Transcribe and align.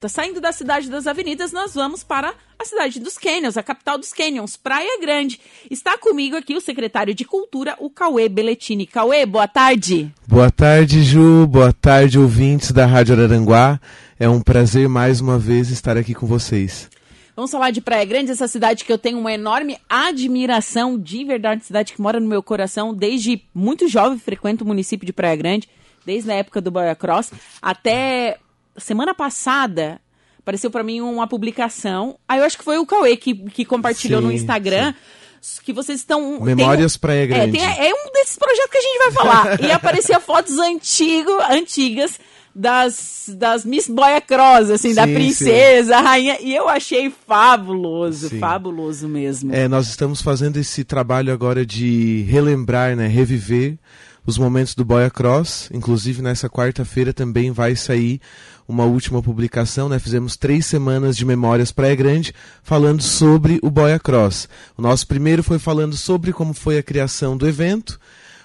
Tá 0.00 0.08
saindo 0.08 0.40
da 0.40 0.50
cidade 0.50 0.88
das 0.88 1.06
avenidas, 1.06 1.52
nós 1.52 1.74
vamos 1.74 2.02
para 2.02 2.32
a 2.58 2.64
cidade 2.64 2.98
dos 2.98 3.18
Canyons, 3.18 3.58
a 3.58 3.62
capital 3.62 3.98
dos 3.98 4.14
Canyons, 4.14 4.56
Praia 4.56 4.98
Grande. 4.98 5.38
Está 5.70 5.98
comigo 5.98 6.36
aqui 6.36 6.56
o 6.56 6.60
secretário 6.62 7.14
de 7.14 7.22
Cultura, 7.22 7.76
o 7.78 7.90
Cauê 7.90 8.26
Belletini. 8.26 8.86
Cauê, 8.86 9.26
boa 9.26 9.46
tarde. 9.46 10.10
Boa 10.26 10.50
tarde, 10.50 11.02
Ju. 11.02 11.46
Boa 11.46 11.70
tarde, 11.70 12.18
ouvintes 12.18 12.72
da 12.72 12.86
Rádio 12.86 13.14
Araranguá. 13.14 13.78
É 14.18 14.26
um 14.26 14.40
prazer 14.40 14.88
mais 14.88 15.20
uma 15.20 15.38
vez 15.38 15.68
estar 15.68 15.98
aqui 15.98 16.14
com 16.14 16.26
vocês. 16.26 16.88
Vamos 17.36 17.50
falar 17.50 17.70
de 17.70 17.82
Praia 17.82 18.06
Grande, 18.06 18.30
essa 18.30 18.48
cidade 18.48 18.86
que 18.86 18.92
eu 18.92 18.96
tenho 18.96 19.18
uma 19.18 19.34
enorme 19.34 19.76
admiração, 19.86 20.98
de 20.98 21.26
verdade, 21.26 21.62
cidade 21.62 21.92
que 21.92 22.00
mora 22.00 22.18
no 22.18 22.26
meu 22.26 22.42
coração. 22.42 22.94
Desde 22.94 23.42
muito 23.54 23.86
jovem 23.86 24.18
frequento 24.18 24.64
o 24.64 24.66
município 24.66 25.04
de 25.04 25.12
Praia 25.12 25.36
Grande, 25.36 25.68
desde 26.06 26.30
a 26.30 26.36
época 26.36 26.58
do 26.62 26.70
Boia 26.70 26.94
Cross, 26.94 27.32
até 27.60 28.38
semana 28.80 29.14
passada 29.14 30.00
apareceu 30.38 30.70
para 30.70 30.82
mim 30.82 31.00
uma 31.00 31.26
publicação. 31.26 32.18
Aí 32.28 32.40
eu 32.40 32.44
acho 32.44 32.58
que 32.58 32.64
foi 32.64 32.78
o 32.78 32.86
Cauê 32.86 33.16
que, 33.16 33.34
que 33.34 33.64
compartilhou 33.64 34.20
sim, 34.20 34.26
no 34.26 34.32
Instagram. 34.32 34.92
Sim. 35.40 35.60
Que 35.64 35.72
vocês 35.72 36.00
estão. 36.00 36.40
Memórias 36.40 36.96
um, 36.96 36.98
Praia 36.98 37.26
Grande. 37.26 37.56
É, 37.56 37.60
tem, 37.60 37.88
é 37.88 37.94
um 37.94 38.12
desses 38.12 38.36
projetos 38.36 38.70
que 38.70 38.78
a 38.78 38.82
gente 38.82 38.98
vai 38.98 39.12
falar. 39.12 39.60
e 39.64 39.72
aparecia 39.72 40.20
fotos 40.20 40.58
antigo, 40.58 41.30
antigas 41.50 42.18
das, 42.54 43.30
das 43.38 43.64
Miss 43.64 43.88
Boia 43.88 44.20
Cross, 44.20 44.70
assim, 44.70 44.90
sim, 44.90 44.94
da 44.94 45.06
princesa, 45.06 45.96
a 45.96 46.00
rainha. 46.00 46.38
E 46.40 46.54
eu 46.54 46.68
achei 46.68 47.10
fabuloso, 47.26 48.28
sim. 48.28 48.38
fabuloso 48.38 49.08
mesmo. 49.08 49.54
É, 49.54 49.66
nós 49.66 49.88
estamos 49.88 50.20
fazendo 50.20 50.58
esse 50.58 50.84
trabalho 50.84 51.32
agora 51.32 51.64
de 51.64 52.22
relembrar, 52.28 52.94
né, 52.94 53.06
reviver 53.06 53.78
os 54.26 54.38
momentos 54.38 54.74
do 54.74 54.84
Boia 54.84 55.10
Cross. 55.10 55.70
Inclusive, 55.72 56.22
nessa 56.22 56.48
quarta-feira 56.48 57.12
também 57.12 57.50
vai 57.50 57.74
sair 57.76 58.20
uma 58.66 58.84
última 58.84 59.22
publicação, 59.22 59.88
né? 59.88 59.98
Fizemos 59.98 60.36
três 60.36 60.66
semanas 60.66 61.16
de 61.16 61.24
memórias 61.24 61.72
Praia 61.72 61.94
Grande 61.94 62.32
falando 62.62 63.02
sobre 63.02 63.58
o 63.62 63.70
Boia 63.70 63.98
Cross. 63.98 64.48
O 64.76 64.82
nosso 64.82 65.06
primeiro 65.06 65.42
foi 65.42 65.58
falando 65.58 65.96
sobre 65.96 66.32
como 66.32 66.54
foi 66.54 66.78
a 66.78 66.82
criação 66.82 67.36
do 67.36 67.48
evento. 67.48 67.98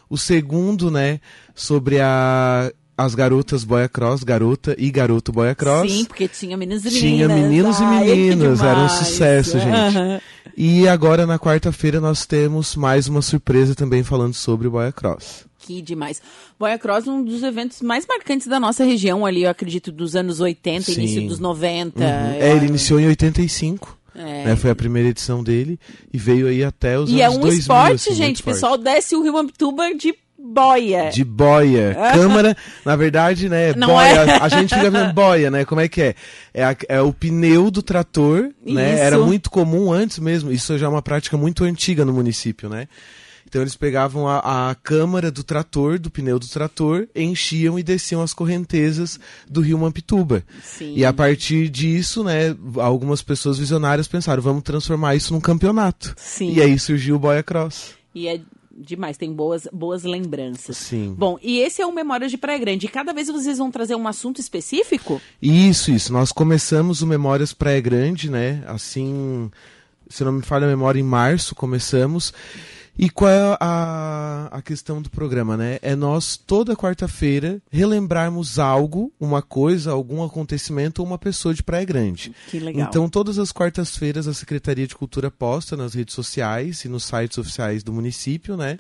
O 0.10 0.18
segundo, 0.18 0.92
né, 0.92 1.20
sobre 1.54 2.00
a 2.00 2.72
as 2.98 3.16
garotas 3.16 3.64
Boia 3.64 3.90
Cross, 3.90 4.24
garota 4.24 4.76
e 4.78 4.90
garoto 4.90 5.32
Boia 5.32 5.54
Cross. 5.54 5.92
Sim, 5.92 6.06
porque 6.06 6.28
tinha 6.28 6.56
meninos 6.56 6.86
e 6.86 6.92
meninas. 6.92 7.02
Tinha 7.02 7.28
meninos 7.28 7.82
Ai, 7.82 8.10
e 8.10 8.16
meninas, 8.16 8.62
era 8.62 8.80
um 8.80 8.90
sucesso, 8.90 9.60
gente. 9.60 9.98
Uhum. 9.98 10.20
E 10.56 10.88
agora 10.88 11.26
na 11.26 11.38
quarta-feira 11.38 12.00
nós 12.00 12.26
temos 12.26 12.76
mais 12.76 13.08
uma 13.08 13.22
surpresa 13.22 13.76
também 13.76 14.04
falando 14.04 14.34
sobre 14.34 14.68
o 14.68 14.72
Boia 14.72 14.92
Cross 14.92 15.46
que 15.66 15.82
demais. 15.82 16.22
Boia 16.60 16.78
Cross, 16.78 17.08
um 17.08 17.24
dos 17.24 17.42
eventos 17.42 17.82
mais 17.82 18.06
marcantes 18.06 18.46
da 18.46 18.60
nossa 18.60 18.84
região 18.84 19.26
ali, 19.26 19.44
eu 19.44 19.50
acredito, 19.50 19.92
dos 19.92 20.16
anos 20.16 20.40
80, 20.40 20.84
Sim. 20.84 21.02
início 21.02 21.28
dos 21.28 21.40
90. 21.40 22.00
Uhum. 22.00 22.06
É, 22.06 22.52
ele 22.56 22.68
iniciou 22.68 23.00
em 23.00 23.08
85. 23.08 23.98
É. 24.14 24.46
Né, 24.46 24.56
foi 24.56 24.70
a 24.70 24.76
primeira 24.76 25.10
edição 25.10 25.44
dele 25.44 25.78
e 26.14 26.18
veio 26.18 26.48
aí 26.48 26.64
até 26.64 26.98
os 26.98 27.10
e 27.10 27.22
anos 27.22 27.22
2000. 27.22 27.22
E 27.22 27.22
é 27.22 27.30
um 27.30 27.42
2000, 27.42 27.60
esporte, 27.60 28.10
assim, 28.10 28.14
gente. 28.16 28.42
O 28.42 28.46
pessoal 28.46 28.78
desce 28.78 29.14
o 29.16 29.22
Rio 29.22 29.38
Ambituba 29.38 29.94
de 29.94 30.14
boia. 30.46 31.10
De 31.10 31.24
boia. 31.24 31.96
Câmara, 32.14 32.56
na 32.84 32.96
verdade, 32.96 33.50
né? 33.50 33.74
Não 33.74 33.88
boia. 33.88 34.22
É? 34.22 34.32
A 34.42 34.50
gente 34.50 34.74
fica 34.74 34.90
vendo 34.90 35.14
boia, 35.14 35.52
né? 35.52 35.66
Como 35.66 35.82
é 35.82 35.88
que 35.88 36.02
é? 36.02 36.16
É, 36.54 36.64
a, 36.64 36.76
é 36.88 37.02
o 37.02 37.12
pneu 37.12 37.72
do 37.72 37.82
trator, 37.82 38.44
né? 38.44 38.52
Isso. 38.66 38.76
né? 38.76 39.00
Era 39.00 39.18
muito 39.18 39.50
comum 39.50 39.92
antes 39.92 40.20
mesmo. 40.20 40.52
Isso 40.52 40.78
já 40.78 40.86
é 40.86 40.90
uma 40.90 41.02
prática 41.02 41.36
muito 41.36 41.64
antiga 41.64 42.06
no 42.06 42.14
município, 42.14 42.70
né? 42.70 42.88
Então 43.48 43.62
eles 43.62 43.76
pegavam 43.76 44.28
a, 44.28 44.70
a 44.70 44.76
câmara 44.76 45.32
do 45.32 45.44
trator, 45.44 46.00
do 46.00 46.10
pneu 46.10 46.40
do 46.40 46.48
trator, 46.48 47.08
enchiam 47.16 47.78
e 47.78 47.84
desciam 47.84 48.22
as 48.22 48.34
correntezas 48.34 49.20
do 49.48 49.62
rio 49.62 49.78
Mampituba. 49.78 50.44
Sim. 50.64 50.94
E 50.96 51.06
a 51.06 51.14
partir 51.14 51.70
disso, 51.70 52.24
né, 52.24 52.56
algumas 52.78 53.22
pessoas 53.22 53.58
visionárias 53.58 54.08
pensaram, 54.08 54.42
vamos 54.42 54.64
transformar 54.64 55.16
isso 55.16 55.32
num 55.34 55.40
campeonato. 55.40 56.14
Sim. 56.18 56.54
E 56.54 56.62
aí 56.62 56.78
surgiu 56.80 57.16
o 57.16 57.20
Boia 57.20 57.44
Cross. 57.44 57.94
E 58.14 58.28
é 58.28 58.40
demais, 58.76 59.18
tem 59.18 59.34
boas, 59.34 59.68
boas 59.72 60.04
lembranças. 60.04 60.78
Sim. 60.78 61.16
Bom, 61.18 61.38
e 61.42 61.60
esse 61.60 61.82
é 61.82 61.86
o 61.86 61.94
Memórias 61.94 62.30
de 62.30 62.38
Praia 62.38 62.60
Grande. 62.60 62.86
E 62.86 62.90
cada 62.90 63.14
vez 63.14 63.28
vocês 63.28 63.58
vão 63.58 63.72
trazer 63.72 63.96
um 63.96 64.08
assunto 64.08 64.42
específico? 64.42 65.22
Isso, 65.42 65.92
isso. 65.92 66.12
Nós 66.12 66.32
começamos 66.32 67.02
o 67.02 67.08
Memórias 67.08 67.54
Praia 67.54 67.80
Grande, 67.80 68.30
né? 68.30 68.64
Assim, 68.68 69.50
se 70.10 70.24
não 70.24 70.34
me 70.34 70.42
falha 70.42 70.66
a 70.66 70.70
memória, 70.70 71.00
em 71.00 71.04
março 71.04 71.56
começamos. 71.56 72.34
E 72.98 73.10
qual 73.10 73.30
é 73.30 73.58
a, 73.60 74.48
a 74.52 74.62
questão 74.62 75.02
do 75.02 75.10
programa, 75.10 75.58
né? 75.58 75.80
É 75.82 75.96
nós, 75.96 76.38
toda 76.38 76.76
quarta-feira, 76.76 77.62
relembrarmos 77.70 78.58
algo, 78.58 79.12
uma 79.20 79.42
coisa, 79.42 79.92
algum 79.92 80.24
acontecimento 80.24 81.00
ou 81.00 81.06
uma 81.06 81.18
pessoa 81.18 81.54
de 81.54 81.62
Praia 81.62 81.86
Grande. 81.86 82.34
Que 82.50 82.60
legal. 82.60 82.88
Então, 82.88 83.10
todas 83.10 83.38
as 83.38 83.52
quartas-feiras, 83.52 84.28
a 84.28 84.34
Secretaria 84.34 84.88
de 84.88 84.96
Cultura 84.96 85.30
posta 85.30 85.76
nas 85.76 85.94
redes 85.94 86.16
sociais 86.16 86.86
e 86.86 86.90
nos 86.90 87.04
sites 87.04 87.38
oficiais 87.38 87.84
do 87.84 87.92
município, 87.92 88.56
né? 88.56 88.80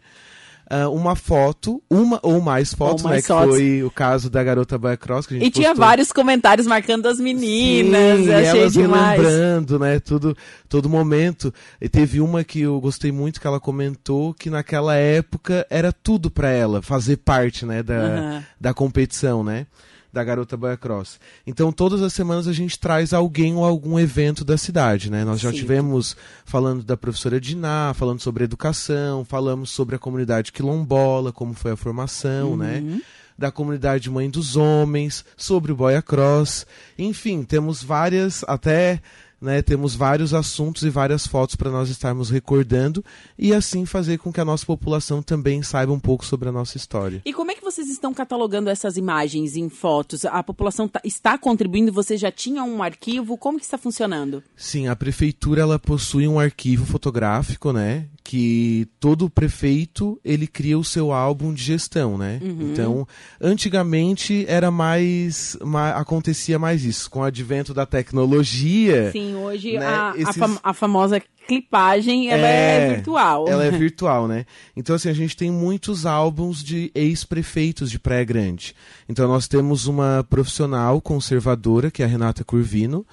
Uh, 0.71 0.89
uma 0.89 1.15
foto, 1.15 1.81
uma 1.89 2.19
ou 2.21 2.41
mais 2.41 2.73
fotos, 2.73 3.03
ou 3.03 3.09
mais 3.09 3.23
né? 3.23 3.27
Fotos. 3.27 3.57
Que 3.57 3.61
foi 3.61 3.83
o 3.83 3.91
caso 3.91 4.29
da 4.29 4.43
garota 4.43 4.77
Boia 4.77 4.97
Cross. 4.97 5.27
Que 5.27 5.35
a 5.35 5.37
gente 5.37 5.47
e 5.47 5.51
postou. 5.51 5.63
tinha 5.63 5.73
vários 5.73 6.11
comentários 6.11 6.67
marcando 6.67 7.05
as 7.07 7.19
meninas. 7.19 8.19
Sim, 8.19 8.33
achei 8.33 8.61
elas 8.61 8.73
demais. 8.73 9.19
lembrando, 9.19 9.79
né? 9.79 9.99
Tudo, 9.99 10.35
todo 10.67 10.89
momento. 10.89 11.53
E 11.79 11.87
teve 11.87 12.21
uma 12.21 12.43
que 12.43 12.61
eu 12.61 12.79
gostei 12.79 13.11
muito 13.11 13.39
que 13.39 13.47
ela 13.47 13.59
comentou 13.59 14.33
que 14.33 14.49
naquela 14.49 14.95
época 14.95 15.65
era 15.69 15.91
tudo 15.91 16.29
para 16.29 16.49
ela 16.49 16.81
fazer 16.81 17.17
parte, 17.17 17.65
né? 17.65 17.83
Da, 17.83 17.93
uhum. 17.93 18.43
da 18.59 18.73
competição, 18.73 19.43
né? 19.43 19.67
Da 20.15 20.23
Garota 20.23 20.55
Boia 20.55 20.77
Cross. 20.77 21.19
Então, 21.45 21.73
todas 21.73 22.01
as 22.01 22.13
semanas 22.13 22.47
a 22.47 22.53
gente 22.53 22.79
traz 22.79 23.11
alguém 23.11 23.53
ou 23.53 23.65
algum 23.65 23.99
evento 23.99 24.45
da 24.45 24.57
cidade, 24.57 25.11
né? 25.11 25.25
Nós 25.25 25.41
já 25.41 25.51
Sim. 25.51 25.57
tivemos 25.57 26.15
falando 26.45 26.83
da 26.83 26.95
professora 26.95 27.37
Diná, 27.37 27.93
falando 27.93 28.21
sobre 28.21 28.45
educação, 28.45 29.25
falamos 29.25 29.71
sobre 29.71 29.97
a 29.97 29.99
comunidade 29.99 30.53
quilombola, 30.53 31.33
como 31.33 31.53
foi 31.53 31.71
a 31.71 31.75
formação, 31.75 32.55
né? 32.55 32.79
uhum. 32.79 32.91
né? 32.91 33.01
Da 33.37 33.51
comunidade 33.51 34.09
Mãe 34.09 34.29
dos 34.29 34.55
Homens, 34.55 35.25
sobre 35.35 35.73
o 35.73 35.75
Boia 35.75 36.01
Cross. 36.01 36.65
Enfim, 36.97 37.43
temos 37.43 37.83
várias, 37.83 38.45
até 38.47 39.01
né, 39.41 39.61
temos 39.61 39.95
vários 39.95 40.33
assuntos 40.33 40.83
e 40.83 40.89
várias 40.89 41.27
fotos 41.27 41.55
para 41.55 41.69
nós 41.69 41.89
estarmos 41.89 42.29
recordando 42.29 43.03
e 43.37 43.53
assim 43.53 43.85
fazer 43.85 44.17
com 44.17 44.31
que 44.31 44.41
a 44.41 44.45
nossa 44.45 44.65
população 44.65 45.21
também 45.21 45.61
saiba 45.61 45.91
um 45.91 45.99
pouco 45.99 46.25
sobre 46.25 46.49
a 46.49 46.51
nossa 46.51 46.77
história. 46.77 47.21
E 47.25 47.33
como 47.33 47.51
é 47.51 47.55
que 47.55 47.63
vocês 47.63 47.89
estão 47.89 48.13
catalogando 48.13 48.69
essas 48.69 48.97
imagens 48.97 49.55
em 49.55 49.69
fotos? 49.69 50.25
A 50.25 50.41
população 50.41 50.87
tá, 50.87 51.01
está 51.03 51.37
contribuindo? 51.37 51.91
Você 51.91 52.17
já 52.17 52.31
tinha 52.31 52.63
um 52.63 52.81
arquivo? 52.81 53.37
Como 53.37 53.57
que 53.57 53.65
está 53.65 53.77
funcionando? 53.77 54.43
Sim, 54.55 54.87
a 54.87 54.95
prefeitura 54.95 55.61
ela 55.61 55.77
possui 55.77 56.27
um 56.27 56.39
arquivo 56.39 56.85
fotográfico, 56.85 57.71
né, 57.71 58.07
que 58.25 58.87
todo 58.99 59.29
prefeito 59.29 60.19
ele 60.25 60.47
cria 60.47 60.79
o 60.79 60.83
seu 60.83 61.11
álbum 61.11 61.53
de 61.53 61.63
gestão, 61.63 62.17
né? 62.17 62.39
Uhum. 62.41 62.71
Então, 62.71 63.07
antigamente 63.39 64.43
era 64.47 64.71
mais, 64.71 65.55
mais, 65.63 65.95
acontecia 65.95 66.57
mais 66.57 66.83
isso 66.83 67.07
com 67.11 67.19
o 67.19 67.23
advento 67.23 67.71
da 67.71 67.85
tecnologia. 67.85 69.11
Sim, 69.11 69.35
hoje 69.35 69.77
né, 69.77 69.85
a, 69.85 70.13
esses... 70.15 70.29
a, 70.29 70.33
fam 70.33 70.59
a, 70.63 70.73
famosa 70.73 71.21
clipagem 71.47 72.31
ela 72.31 72.47
é, 72.47 72.77
é, 72.77 72.93
virtual. 72.95 73.47
Ela 73.47 73.65
é 73.65 73.69
virtual, 73.77 74.27
né? 74.27 74.47
Então 74.75 74.95
assim 74.95 75.09
a 75.09 75.13
gente 75.13 75.37
tem 75.37 75.51
muitos 75.51 76.07
álbuns 76.07 76.63
de 76.63 76.91
ex-prefeitos 76.95 77.91
de 77.91 77.99
Praia 77.99 78.23
Grande. 78.23 78.75
Então 79.07 79.27
nós 79.27 79.47
temos 79.47 79.85
uma 79.85 80.25
profissional 80.27 80.99
conservadora 80.99 81.91
que 81.91 82.01
é 82.01 82.05
a 82.05 82.09
Renata 82.09 82.43
Curvino 82.43 83.05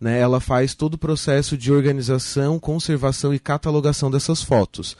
né, 0.00 0.18
ela 0.18 0.40
faz 0.40 0.74
todo 0.74 0.94
o 0.94 0.98
processo 0.98 1.56
de 1.56 1.70
organização, 1.70 2.58
conservação 2.58 3.34
e 3.34 3.38
catalogação 3.38 4.10
dessas 4.10 4.42
fotos. 4.42 4.96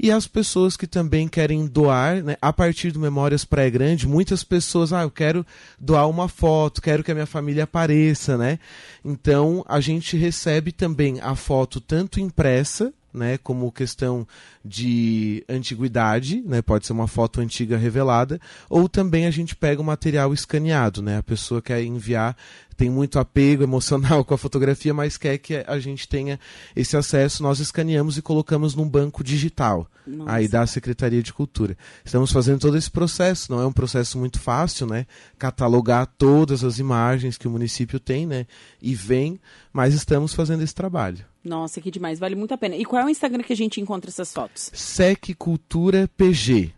E 0.00 0.10
as 0.12 0.26
pessoas 0.26 0.76
que 0.76 0.86
também 0.86 1.26
querem 1.26 1.66
doar, 1.66 2.22
né, 2.22 2.36
a 2.40 2.52
partir 2.52 2.92
do 2.92 3.00
Memórias 3.00 3.44
Praia 3.44 3.68
Grande, 3.68 4.06
muitas 4.06 4.44
pessoas, 4.44 4.92
ah, 4.92 5.02
eu 5.02 5.10
quero 5.10 5.44
doar 5.78 6.08
uma 6.08 6.28
foto, 6.28 6.80
quero 6.80 7.02
que 7.02 7.10
a 7.10 7.14
minha 7.14 7.26
família 7.26 7.64
apareça, 7.64 8.38
né? 8.38 8.60
Então, 9.04 9.64
a 9.68 9.80
gente 9.80 10.16
recebe 10.16 10.70
também 10.70 11.20
a 11.20 11.34
foto 11.34 11.80
tanto 11.80 12.20
impressa, 12.20 12.92
né, 13.18 13.36
como 13.36 13.70
questão 13.70 14.26
de 14.64 15.44
antiguidade, 15.48 16.42
né, 16.46 16.62
pode 16.62 16.86
ser 16.86 16.92
uma 16.92 17.08
foto 17.08 17.40
antiga 17.40 17.76
revelada, 17.76 18.40
ou 18.70 18.88
também 18.88 19.26
a 19.26 19.30
gente 19.30 19.56
pega 19.56 19.82
o 19.82 19.84
material 19.84 20.32
escaneado, 20.32 21.02
né, 21.02 21.18
a 21.18 21.22
pessoa 21.22 21.60
quer 21.60 21.82
enviar, 21.82 22.36
tem 22.76 22.88
muito 22.88 23.18
apego 23.18 23.62
emocional 23.64 24.24
com 24.24 24.32
a 24.32 24.38
fotografia, 24.38 24.94
mas 24.94 25.16
quer 25.16 25.36
que 25.38 25.64
a 25.66 25.78
gente 25.78 26.08
tenha 26.08 26.38
esse 26.76 26.96
acesso, 26.96 27.42
nós 27.42 27.58
escaneamos 27.58 28.16
e 28.16 28.22
colocamos 28.22 28.74
num 28.74 28.88
banco 28.88 29.24
digital, 29.24 29.90
Nossa. 30.06 30.32
aí 30.32 30.48
da 30.48 30.66
Secretaria 30.66 31.22
de 31.22 31.32
Cultura. 31.32 31.76
Estamos 32.04 32.30
fazendo 32.30 32.60
todo 32.60 32.76
esse 32.78 32.90
processo, 32.90 33.50
não 33.50 33.60
é 33.60 33.66
um 33.66 33.72
processo 33.72 34.16
muito 34.16 34.38
fácil, 34.38 34.86
né, 34.86 35.06
catalogar 35.38 36.06
todas 36.06 36.62
as 36.62 36.78
imagens 36.78 37.36
que 37.36 37.48
o 37.48 37.50
município 37.50 37.98
tem, 37.98 38.26
né, 38.26 38.46
e 38.80 38.94
vem, 38.94 39.40
mas 39.72 39.92
estamos 39.92 40.32
fazendo 40.32 40.62
esse 40.62 40.74
trabalho. 40.74 41.27
Nossa, 41.44 41.80
que 41.80 41.90
demais, 41.90 42.18
vale 42.18 42.34
muito 42.34 42.52
a 42.52 42.58
pena. 42.58 42.76
E 42.76 42.84
qual 42.84 43.02
é 43.02 43.06
o 43.06 43.08
Instagram 43.08 43.42
que 43.42 43.52
a 43.52 43.56
gente 43.56 43.80
encontra 43.80 44.10
essas 44.10 44.32
fotos? 44.32 44.70
Sec 44.74 45.34
Cultura 45.38 46.08
PG. 46.16 46.72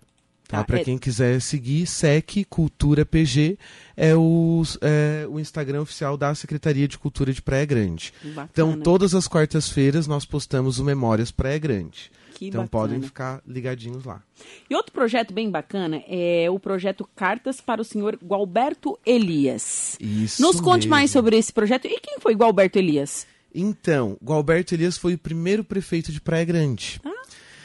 Tá? 0.46 0.58
Tá, 0.58 0.64
Para 0.64 0.80
é- 0.80 0.84
quem 0.84 0.98
quiser 0.98 1.40
seguir, 1.40 1.86
SEC 1.86 2.44
Cultura 2.44 3.06
PG 3.06 3.56
é 3.96 4.16
o, 4.16 4.62
é 4.80 5.24
o 5.28 5.38
Instagram 5.38 5.82
oficial 5.82 6.16
da 6.16 6.34
Secretaria 6.34 6.88
de 6.88 6.98
Cultura 6.98 7.32
de 7.32 7.40
Praia 7.40 7.64
Grande. 7.64 8.12
Bacana. 8.22 8.48
Então, 8.52 8.80
todas 8.80 9.14
as 9.14 9.28
quartas-feiras 9.28 10.08
nós 10.08 10.24
postamos 10.24 10.80
o 10.80 10.84
Memórias 10.84 11.30
Praia 11.30 11.56
Grande. 11.58 12.10
Que 12.34 12.48
então 12.48 12.62
bacana. 12.64 12.68
podem 12.68 13.02
ficar 13.02 13.40
ligadinhos 13.46 14.04
lá. 14.04 14.22
E 14.68 14.74
outro 14.74 14.92
projeto 14.92 15.32
bem 15.32 15.48
bacana 15.50 16.02
é 16.08 16.50
o 16.50 16.58
projeto 16.58 17.08
Cartas 17.14 17.60
para 17.60 17.80
o 17.80 17.84
senhor 17.84 18.18
Gualberto 18.24 18.98
Elias. 19.06 19.96
Isso 20.00 20.42
Nos 20.42 20.60
conte 20.60 20.80
mesmo. 20.82 20.90
mais 20.90 21.10
sobre 21.12 21.36
esse 21.36 21.52
projeto. 21.52 21.86
E 21.86 22.00
quem 22.00 22.18
foi 22.18 22.34
Gualberto 22.34 22.76
Elias? 22.78 23.24
Então, 23.54 24.16
Gualberto 24.22 24.74
Elias 24.74 24.96
foi 24.96 25.14
o 25.14 25.18
primeiro 25.18 25.64
prefeito 25.64 26.12
de 26.12 26.20
Praia 26.20 26.44
Grande. 26.44 27.00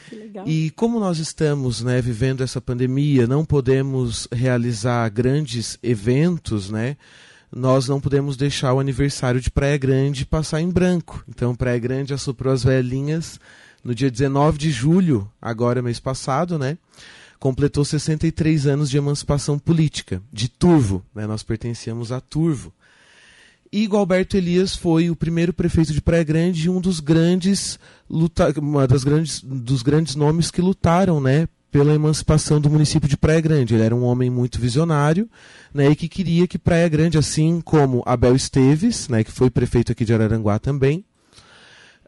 Que 0.08 0.16
legal. 0.16 0.46
E 0.46 0.70
como 0.70 1.00
nós 1.00 1.18
estamos 1.18 1.82
né, 1.82 2.00
vivendo 2.00 2.42
essa 2.42 2.60
pandemia, 2.60 3.26
não 3.26 3.44
podemos 3.44 4.28
realizar 4.30 5.08
grandes 5.10 5.78
eventos, 5.82 6.70
né? 6.70 6.96
Nós 7.52 7.88
não 7.88 8.00
podemos 8.00 8.36
deixar 8.36 8.74
o 8.74 8.80
aniversário 8.80 9.40
de 9.40 9.50
Praia 9.50 9.76
Grande 9.76 10.26
passar 10.26 10.60
em 10.60 10.68
branco. 10.68 11.24
Então, 11.28 11.54
Praia 11.54 11.78
Grande 11.78 12.12
assoprou 12.12 12.52
as 12.52 12.62
velhinhas 12.62 13.40
no 13.82 13.94
dia 13.94 14.10
19 14.10 14.58
de 14.58 14.70
julho, 14.70 15.30
agora 15.40 15.82
mês 15.82 16.00
passado, 16.00 16.58
né? 16.58 16.76
Completou 17.38 17.84
63 17.84 18.66
anos 18.66 18.90
de 18.90 18.96
emancipação 18.96 19.58
política, 19.58 20.22
de 20.32 20.48
Turvo, 20.48 21.04
né? 21.14 21.26
Nós 21.26 21.42
pertencíamos 21.42 22.12
a 22.12 22.20
Turvo. 22.20 22.72
E 23.72 23.86
Gualberto 23.86 24.36
Elias 24.36 24.74
foi 24.74 25.10
o 25.10 25.16
primeiro 25.16 25.52
prefeito 25.52 25.92
de 25.92 26.00
Praia 26.00 26.24
Grande 26.24 26.66
e 26.66 26.70
um 26.70 26.80
dos 26.80 27.00
grandes 27.00 27.78
luta 28.08 28.54
uma 28.58 28.86
das 28.86 29.04
grandes 29.04 29.42
dos 29.42 29.82
grandes 29.82 30.14
nomes 30.14 30.50
que 30.50 30.60
lutaram, 30.60 31.20
né, 31.20 31.48
pela 31.70 31.94
emancipação 31.94 32.60
do 32.60 32.70
município 32.70 33.08
de 33.08 33.16
Praia 33.16 33.40
Grande. 33.40 33.74
Ele 33.74 33.82
era 33.82 33.94
um 33.94 34.04
homem 34.04 34.30
muito 34.30 34.60
visionário, 34.60 35.28
né, 35.74 35.90
e 35.90 35.96
que 35.96 36.08
queria 36.08 36.46
que 36.46 36.58
Praia 36.58 36.88
Grande, 36.88 37.18
assim 37.18 37.60
como 37.60 38.02
Abel 38.06 38.34
Esteves, 38.34 39.08
né, 39.08 39.22
que 39.22 39.32
foi 39.32 39.50
prefeito 39.50 39.92
aqui 39.92 40.04
de 40.04 40.14
Araranguá 40.14 40.58
também, 40.58 41.04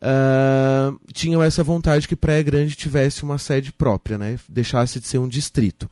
ah, 0.01 0.93
tinham 1.13 1.43
essa 1.43 1.63
vontade 1.63 2.07
que 2.07 2.17
Praia 2.17 2.43
Grande 2.43 2.77
tivesse 2.77 3.25
uma 3.25 3.37
sede 3.37 3.73
própria, 3.73 4.17
né, 4.17 4.39
deixasse 4.49 5.01
de 5.01 5.07
ser 5.07 5.19
um 5.19 5.29
distrito. 5.29 5.91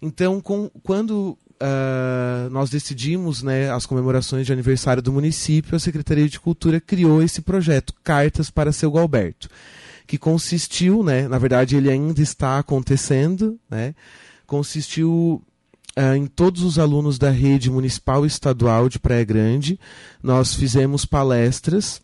Então, 0.00 0.40
com, 0.40 0.70
quando 0.82 1.36
ah, 1.60 2.48
nós 2.50 2.70
decidimos 2.70 3.42
né, 3.42 3.70
as 3.70 3.84
comemorações 3.84 4.46
de 4.46 4.52
aniversário 4.52 5.02
do 5.02 5.12
município, 5.12 5.76
a 5.76 5.78
Secretaria 5.78 6.28
de 6.28 6.40
Cultura 6.40 6.80
criou 6.80 7.22
esse 7.22 7.42
projeto, 7.42 7.92
Cartas 8.02 8.50
para 8.50 8.72
Seu 8.72 8.90
Galberto, 8.90 9.48
que 10.06 10.16
consistiu, 10.16 11.02
né, 11.02 11.28
na 11.28 11.38
verdade 11.38 11.76
ele 11.76 11.90
ainda 11.90 12.22
está 12.22 12.58
acontecendo, 12.58 13.58
né, 13.70 13.94
consistiu 14.46 15.42
ah, 15.94 16.16
em 16.16 16.26
todos 16.26 16.62
os 16.62 16.78
alunos 16.78 17.18
da 17.18 17.30
rede 17.30 17.70
municipal 17.70 18.24
e 18.24 18.28
estadual 18.28 18.88
de 18.88 18.98
Praia 18.98 19.24
Grande, 19.24 19.78
nós 20.22 20.54
fizemos 20.54 21.04
palestras 21.04 22.00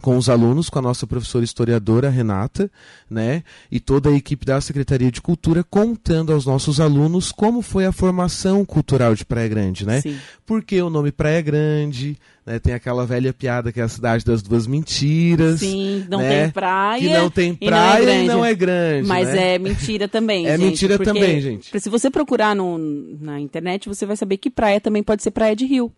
com 0.00 0.16
os 0.16 0.28
alunos, 0.28 0.68
com 0.68 0.78
a 0.78 0.82
nossa 0.82 1.06
professora 1.06 1.44
historiadora 1.44 2.08
Renata, 2.08 2.70
né, 3.08 3.42
e 3.70 3.78
toda 3.78 4.10
a 4.10 4.16
equipe 4.16 4.44
da 4.44 4.60
Secretaria 4.60 5.10
de 5.10 5.20
Cultura 5.20 5.62
contando 5.62 6.32
aos 6.32 6.46
nossos 6.46 6.80
alunos 6.80 7.30
como 7.30 7.62
foi 7.62 7.86
a 7.86 7.92
formação 7.92 8.64
cultural 8.64 9.14
de 9.14 9.24
Praia 9.24 9.48
Grande, 9.48 9.86
né? 9.86 10.00
Sim. 10.00 10.16
Por 10.46 10.62
que 10.62 10.80
o 10.82 10.90
nome 10.90 11.12
Praia 11.12 11.40
Grande, 11.40 12.16
né? 12.44 12.58
Tem 12.58 12.74
aquela 12.74 13.06
velha 13.06 13.32
piada 13.32 13.70
que 13.70 13.80
é 13.80 13.82
a 13.82 13.88
cidade 13.88 14.24
das 14.24 14.42
duas 14.42 14.66
mentiras. 14.66 15.60
Sim, 15.60 16.06
não 16.08 16.18
né? 16.18 16.42
tem 16.42 16.50
praia. 16.50 17.00
Que 17.00 17.14
não 17.14 17.30
tem 17.30 17.58
e 17.60 17.70
não 17.70 17.76
é 17.76 17.80
praia 17.80 18.02
e 18.02 18.04
grande. 18.04 18.28
não 18.28 18.44
é 18.44 18.54
grande. 18.54 19.08
Mas 19.08 19.28
né? 19.28 19.54
é 19.54 19.58
mentira 19.58 20.08
também, 20.08 20.46
É 20.50 20.56
gente, 20.56 20.66
mentira 20.66 20.98
também, 20.98 21.40
gente. 21.40 21.80
Se 21.80 21.88
você 21.88 22.10
procurar 22.10 22.56
no, 22.56 22.78
na 23.20 23.38
internet, 23.38 23.88
você 23.88 24.04
vai 24.04 24.16
saber 24.16 24.36
que 24.36 24.50
praia 24.50 24.80
também 24.80 25.02
pode 25.02 25.22
ser 25.22 25.30
praia 25.30 25.54
de 25.54 25.66
rio. 25.66 25.92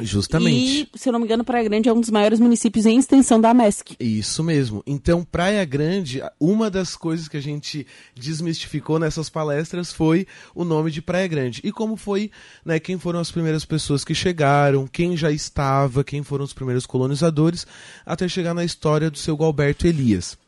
Justamente. 0.00 0.88
E, 0.94 0.98
se 0.98 1.08
eu 1.08 1.12
não 1.12 1.20
me 1.20 1.26
engano, 1.26 1.44
Praia 1.44 1.68
Grande 1.68 1.88
é 1.88 1.92
um 1.92 2.00
dos 2.00 2.10
maiores 2.10 2.40
municípios 2.40 2.86
em 2.86 2.98
extensão 2.98 3.40
da 3.40 3.52
MESC. 3.52 3.96
Isso 3.98 4.42
mesmo. 4.44 4.82
Então, 4.86 5.24
Praia 5.24 5.64
Grande, 5.64 6.22
uma 6.38 6.70
das 6.70 6.96
coisas 6.96 7.28
que 7.28 7.36
a 7.36 7.42
gente 7.42 7.86
desmistificou 8.14 8.98
nessas 8.98 9.28
palestras 9.28 9.92
foi 9.92 10.26
o 10.54 10.64
nome 10.64 10.90
de 10.90 11.02
Praia 11.02 11.26
Grande. 11.26 11.60
E 11.64 11.72
como 11.72 11.96
foi, 11.96 12.30
né, 12.64 12.78
quem 12.78 12.98
foram 12.98 13.20
as 13.20 13.30
primeiras 13.30 13.64
pessoas 13.64 14.04
que 14.04 14.14
chegaram, 14.14 14.86
quem 14.86 15.16
já 15.16 15.30
estava, 15.30 16.04
quem 16.04 16.22
foram 16.22 16.44
os 16.44 16.52
primeiros 16.52 16.86
colonizadores, 16.86 17.66
até 18.04 18.28
chegar 18.28 18.54
na 18.54 18.64
história 18.64 19.10
do 19.10 19.18
seu 19.18 19.36
Galberto 19.36 19.86
Elias. 19.86 20.38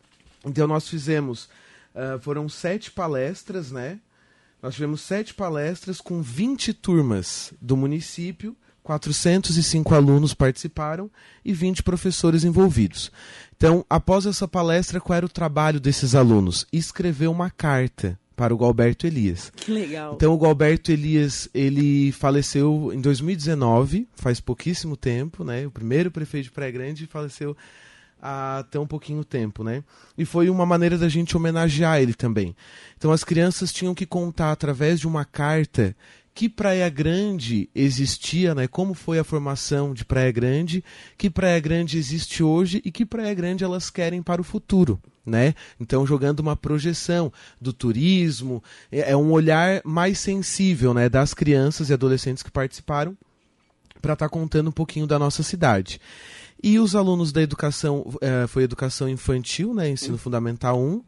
Então, 0.44 0.66
nós 0.66 0.88
fizemos, 0.88 1.48
ah, 1.94 2.18
foram 2.20 2.48
sete 2.48 2.90
palestras, 2.90 3.70
né? 3.70 3.98
Nós 4.62 4.74
tivemos 4.74 5.00
sete 5.00 5.32
palestras 5.32 6.00
com 6.00 6.20
20 6.20 6.74
turmas 6.74 7.52
do 7.60 7.76
município, 7.76 8.54
405 8.82 9.94
alunos 9.94 10.34
participaram 10.34 11.10
e 11.44 11.52
20 11.52 11.82
professores 11.82 12.44
envolvidos. 12.44 13.10
Então, 13.56 13.84
após 13.88 14.26
essa 14.26 14.48
palestra, 14.48 15.00
qual 15.00 15.16
era 15.16 15.26
o 15.26 15.28
trabalho 15.28 15.78
desses 15.78 16.14
alunos? 16.14 16.66
Escrever 16.72 17.28
uma 17.28 17.50
carta 17.50 18.18
para 18.34 18.54
o 18.54 18.56
Galberto 18.56 19.06
Elias. 19.06 19.52
Que 19.54 19.70
legal. 19.70 20.14
Então, 20.14 20.32
o 20.32 20.38
Galberto 20.38 20.90
Elias, 20.90 21.46
ele 21.52 22.10
faleceu 22.12 22.90
em 22.94 23.00
2019, 23.00 24.08
faz 24.14 24.40
pouquíssimo 24.40 24.96
tempo, 24.96 25.44
né? 25.44 25.66
O 25.66 25.70
primeiro 25.70 26.10
prefeito 26.10 26.44
de 26.44 26.50
Praia 26.50 26.72
Grande 26.72 27.06
faleceu 27.06 27.54
há 28.22 28.64
tão 28.70 28.86
pouquinho 28.86 29.24
tempo, 29.24 29.62
né? 29.62 29.84
E 30.16 30.24
foi 30.24 30.48
uma 30.48 30.64
maneira 30.64 30.96
da 30.96 31.08
gente 31.08 31.36
homenagear 31.36 32.00
ele 32.00 32.14
também. 32.14 32.56
Então, 32.96 33.12
as 33.12 33.24
crianças 33.24 33.72
tinham 33.74 33.94
que 33.94 34.06
contar 34.06 34.52
através 34.52 35.00
de 35.00 35.06
uma 35.06 35.24
carta 35.24 35.94
que 36.40 36.48
Praia 36.48 36.88
Grande 36.88 37.68
existia, 37.74 38.54
né? 38.54 38.66
Como 38.66 38.94
foi 38.94 39.18
a 39.18 39.24
formação 39.24 39.92
de 39.92 40.06
Praia 40.06 40.32
Grande, 40.32 40.82
que 41.18 41.28
Praia 41.28 41.60
Grande 41.60 41.98
existe 41.98 42.42
hoje 42.42 42.80
e 42.82 42.90
que 42.90 43.04
Praia 43.04 43.34
Grande 43.34 43.62
elas 43.62 43.90
querem 43.90 44.22
para 44.22 44.40
o 44.40 44.44
futuro, 44.44 44.98
né? 45.26 45.54
Então 45.78 46.06
jogando 46.06 46.40
uma 46.40 46.56
projeção 46.56 47.30
do 47.60 47.74
turismo, 47.74 48.64
é 48.90 49.10
é 49.10 49.16
um 49.18 49.32
olhar 49.32 49.82
mais 49.84 50.18
sensível, 50.18 50.94
né, 50.94 51.10
das 51.10 51.34
crianças 51.34 51.90
e 51.90 51.92
adolescentes 51.92 52.42
que 52.42 52.50
participaram 52.50 53.14
para 54.00 54.14
estar 54.14 54.30
contando 54.30 54.68
um 54.68 54.72
pouquinho 54.72 55.06
da 55.06 55.18
nossa 55.18 55.42
cidade. 55.42 56.00
E 56.62 56.78
os 56.78 56.96
alunos 56.96 57.32
da 57.32 57.42
educação, 57.42 58.16
eh, 58.22 58.46
foi 58.46 58.62
educação 58.62 59.10
infantil, 59.10 59.74
né, 59.74 59.90
ensino 59.90 60.16
fundamental 60.16 60.80
1, 60.80 61.02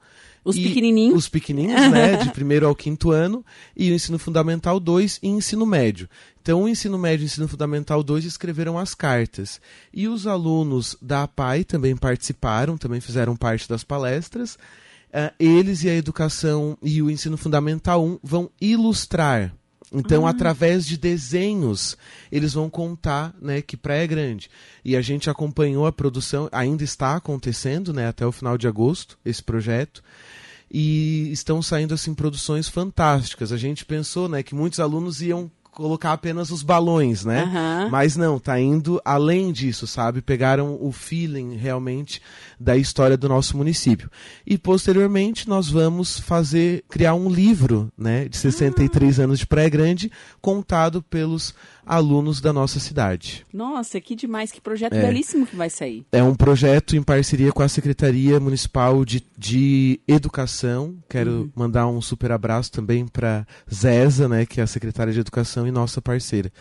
Os 0.44 0.56
e 0.56 0.62
pequenininhos. 0.62 1.16
Os 1.16 1.28
pequenininhos, 1.28 1.90
né? 1.90 2.16
De 2.16 2.30
primeiro 2.32 2.66
ao 2.66 2.74
quinto 2.74 3.10
ano. 3.10 3.44
E 3.76 3.90
o 3.90 3.94
ensino 3.94 4.18
fundamental 4.18 4.80
2 4.80 5.20
e 5.22 5.28
ensino 5.28 5.64
médio. 5.64 6.08
Então, 6.40 6.62
o 6.62 6.68
ensino 6.68 6.98
médio 6.98 7.22
e 7.22 7.26
o 7.26 7.26
ensino 7.26 7.48
fundamental 7.48 8.02
2 8.02 8.24
escreveram 8.24 8.76
as 8.78 8.94
cartas. 8.94 9.60
E 9.92 10.08
os 10.08 10.26
alunos 10.26 10.96
da 11.00 11.22
APAI 11.22 11.64
também 11.64 11.96
participaram, 11.96 12.76
também 12.76 13.00
fizeram 13.00 13.36
parte 13.36 13.68
das 13.68 13.84
palestras. 13.84 14.58
Ah, 15.12 15.32
eles 15.38 15.84
e 15.84 15.88
a 15.88 15.94
educação 15.94 16.76
e 16.82 17.02
o 17.02 17.10
ensino 17.10 17.36
fundamental 17.36 18.04
1 18.04 18.18
vão 18.22 18.50
ilustrar. 18.60 19.54
Então, 19.92 20.26
através 20.26 20.86
de 20.86 20.96
desenhos, 20.96 21.96
eles 22.30 22.54
vão 22.54 22.70
contar 22.70 23.34
né, 23.40 23.60
que 23.60 23.76
Praia 23.76 24.04
é 24.04 24.06
grande. 24.06 24.50
E 24.84 24.96
a 24.96 25.02
gente 25.02 25.28
acompanhou 25.28 25.86
a 25.86 25.92
produção, 25.92 26.48
ainda 26.50 26.82
está 26.82 27.14
acontecendo 27.16 27.92
né, 27.92 28.08
até 28.08 28.26
o 28.26 28.32
final 28.32 28.56
de 28.56 28.66
agosto, 28.66 29.18
esse 29.24 29.42
projeto. 29.42 30.02
E 30.70 31.30
estão 31.30 31.60
saindo 31.60 31.92
assim 31.92 32.14
produções 32.14 32.68
fantásticas. 32.68 33.52
A 33.52 33.58
gente 33.58 33.84
pensou 33.84 34.28
né, 34.28 34.42
que 34.42 34.54
muitos 34.54 34.80
alunos 34.80 35.20
iam 35.20 35.50
colocar 35.72 36.12
apenas 36.12 36.50
os 36.50 36.62
balões, 36.62 37.24
né? 37.24 37.42
Aham. 37.42 37.88
Mas 37.90 38.14
não, 38.14 38.38
tá 38.38 38.60
indo 38.60 39.00
além 39.04 39.50
disso, 39.52 39.86
sabe? 39.86 40.20
Pegaram 40.22 40.78
o 40.80 40.92
feeling 40.92 41.56
realmente 41.56 42.20
da 42.60 42.76
história 42.76 43.16
do 43.16 43.28
nosso 43.28 43.56
município. 43.56 44.10
E 44.46 44.56
posteriormente 44.58 45.48
nós 45.48 45.68
vamos 45.68 46.18
fazer 46.20 46.84
criar 46.88 47.14
um 47.14 47.28
livro, 47.28 47.90
né, 47.98 48.28
de 48.28 48.36
63 48.36 49.18
anos 49.18 49.38
de 49.38 49.46
Praia 49.46 49.68
Grande, 49.68 50.12
contado 50.40 51.02
pelos 51.02 51.54
alunos 51.84 52.40
da 52.40 52.52
nossa 52.52 52.78
cidade. 52.78 53.44
Nossa, 53.52 54.00
que 54.00 54.14
demais, 54.14 54.52
que 54.52 54.60
projeto 54.60 54.92
É. 54.94 55.02
belíssimo 55.02 55.44
que 55.46 55.56
vai 55.56 55.68
sair. 55.68 56.06
É 56.12 56.22
um 56.22 56.34
projeto 56.34 56.94
em 56.94 57.02
parceria 57.02 57.50
com 57.50 57.62
a 57.62 57.68
Secretaria 57.68 58.38
Municipal 58.38 59.04
de, 59.04 59.24
de 59.36 59.98
Educação. 60.06 60.96
Quero 61.08 61.50
mandar 61.56 61.88
um 61.88 62.00
super 62.00 62.30
abraço 62.30 62.70
também 62.70 63.06
para 63.06 63.44
Zesa, 63.72 64.28
né, 64.28 64.46
que 64.46 64.60
é 64.60 64.62
a 64.62 64.66
secretária 64.66 65.12
de 65.12 65.18
Educação 65.18 65.61
e 65.66 65.70
nossa 65.70 66.00
parceira 66.00 66.52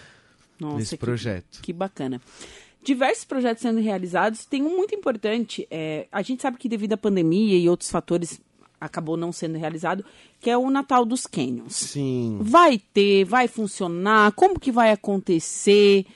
Nossa, 0.60 0.78
nesse 0.78 0.98
que, 0.98 1.06
projeto. 1.06 1.62
que 1.62 1.74
bacana. 1.74 2.22
Diversos 2.84 3.26
projetos 3.26 3.62
sendo 3.62 3.80
realizados. 3.80 4.46
Tem 4.46 4.64
um 4.64 4.76
muito 4.76 4.96
importante. 4.96 5.68
é, 5.70 6.08
a 6.12 6.22
gente 6.22 6.42
sabe 6.42 6.58
que 6.58 6.68
devido 6.68 6.94
à 6.94 6.98
pandemia 6.98 7.58
e 7.58 7.70
outros 7.70 7.92
fatores 7.92 8.42
acabou 8.82 9.16
não 9.16 9.32
sendo 9.32 9.60
realizado, 9.60 10.04
que 10.40 10.50
é 10.50 10.58
o 10.58 10.72
Natal 10.72 11.06
dos 11.06 11.28
Canyons. 11.28 11.76
Sim. 11.76 12.40
Vai 12.42 12.82
ter, 12.92 13.24
vai 13.26 13.48
funcionar, 13.48 14.32
como 14.32 14.60
que 14.60 14.72
vai 14.72 14.92
acontecer? 14.92 16.08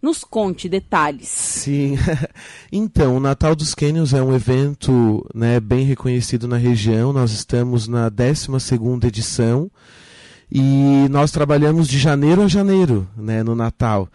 Nos 0.00 0.24
conte 0.24 0.68
detalhes. 0.68 1.28
Sim. 1.28 1.96
então, 2.72 3.16
o 3.16 3.20
Natal 3.20 3.54
dos 3.54 3.74
Canyons 3.74 4.12
é 4.12 4.22
um 4.22 4.34
evento 4.34 5.26
né, 5.34 5.60
bem 5.60 5.84
reconhecido 5.84 6.48
na 6.48 6.56
região. 6.56 7.12
Nós 7.12 7.32
estamos 7.32 7.88
na 7.88 8.10
12ª 8.10 9.04
edição. 9.04 9.70
E 10.54 11.08
nós 11.10 11.32
trabalhamos 11.32 11.88
de 11.88 11.98
janeiro 11.98 12.42
a 12.42 12.46
janeiro, 12.46 13.08
né, 13.16 13.42
no 13.42 13.56
Natal. 13.56 14.08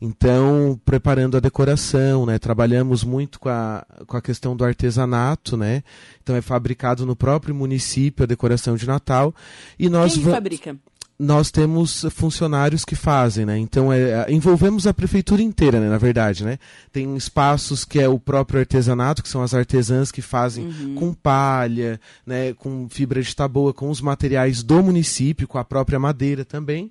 Então, 0.00 0.78
preparando 0.84 1.36
a 1.36 1.40
decoração, 1.40 2.26
né? 2.26 2.38
Trabalhamos 2.38 3.04
muito 3.04 3.38
com 3.38 3.48
a, 3.48 3.86
com 4.06 4.16
a 4.16 4.20
questão 4.20 4.56
do 4.56 4.64
artesanato, 4.64 5.56
né? 5.56 5.82
Então 6.22 6.34
é 6.34 6.42
fabricado 6.42 7.06
no 7.06 7.14
próprio 7.14 7.54
município 7.54 8.24
a 8.24 8.26
decoração 8.26 8.76
de 8.76 8.86
Natal. 8.86 9.32
E 9.78 9.88
nós 9.88 10.14
Quem 10.14 10.24
fabrica? 10.24 10.76
Nós 11.18 11.50
temos 11.50 12.04
funcionários 12.10 12.84
que 12.84 12.96
fazem, 12.96 13.46
né? 13.46 13.56
Então 13.56 13.92
é, 13.92 14.26
envolvemos 14.28 14.86
a 14.86 14.92
prefeitura 14.92 15.42
inteira, 15.42 15.78
né? 15.78 15.88
Na 15.88 15.98
verdade, 15.98 16.44
né? 16.44 16.58
Tem 16.92 17.16
espaços 17.16 17.84
que 17.84 18.00
é 18.00 18.08
o 18.08 18.18
próprio 18.18 18.60
artesanato, 18.60 19.22
que 19.22 19.28
são 19.28 19.42
as 19.42 19.54
artesãs 19.54 20.10
que 20.10 20.20
fazem 20.20 20.66
uhum. 20.66 20.94
com 20.96 21.14
palha, 21.14 22.00
né? 22.26 22.52
Com 22.54 22.88
fibra 22.88 23.22
de 23.22 23.34
taboa, 23.34 23.72
com 23.72 23.90
os 23.90 24.00
materiais 24.00 24.62
do 24.62 24.82
município, 24.82 25.46
com 25.46 25.58
a 25.58 25.64
própria 25.64 25.98
madeira 25.98 26.44
também. 26.44 26.90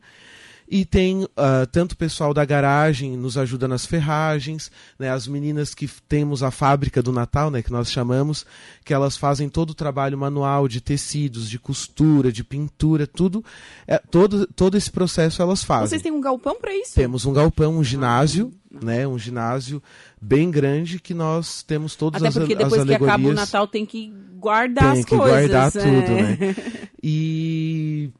E 0.67 0.85
tem 0.85 1.23
uh, 1.23 1.29
tanto 1.71 1.91
o 1.91 1.97
pessoal 1.97 2.33
da 2.33 2.43
garagem 2.45 3.15
nos 3.17 3.37
ajuda 3.37 3.67
nas 3.67 3.85
ferragens, 3.85 4.71
né, 4.97 5.09
as 5.09 5.27
meninas 5.27 5.73
que 5.73 5.87
temos 6.07 6.41
a 6.41 6.51
fábrica 6.51 7.01
do 7.01 7.11
Natal, 7.11 7.51
né, 7.51 7.61
que 7.61 7.71
nós 7.71 7.91
chamamos, 7.91 8.45
que 8.83 8.93
elas 8.93 9.17
fazem 9.17 9.49
todo 9.49 9.71
o 9.71 9.75
trabalho 9.75 10.17
manual 10.17 10.67
de 10.67 10.81
tecidos, 10.81 11.49
de 11.49 11.59
costura, 11.59 12.31
de 12.31 12.43
pintura, 12.43 13.05
tudo, 13.05 13.43
é, 13.87 13.97
todo, 13.97 14.47
todo 14.47 14.77
esse 14.77 14.91
processo 14.91 15.41
elas 15.41 15.63
fazem. 15.63 15.89
Vocês 15.89 16.01
têm 16.01 16.11
um 16.11 16.21
galpão 16.21 16.55
para 16.59 16.75
isso? 16.75 16.93
Temos 16.95 17.25
um 17.25 17.33
galpão, 17.33 17.77
um 17.77 17.83
ginásio, 17.83 18.51
ah, 18.73 18.85
né, 18.85 19.07
um 19.07 19.19
ginásio 19.19 19.81
bem 20.21 20.49
grande 20.49 20.99
que 20.99 21.13
nós 21.13 21.61
temos 21.63 21.95
todas 21.95 22.21
Até 22.21 22.29
as 22.29 22.33
porque 22.33 22.55
depois 22.55 22.83
que 22.83 22.93
acaba 22.93 23.27
o 23.27 23.33
Natal 23.33 23.67
tem 23.67 23.85
que 23.85 24.11
guardar 24.37 24.93
tem 24.93 24.99
as 25.01 25.05
que 25.05 25.15
coisas. 25.15 25.51
guardar 25.51 25.67
é. 25.67 25.71
tudo, 25.71 26.11
né? 26.15 26.55
E 27.05 28.13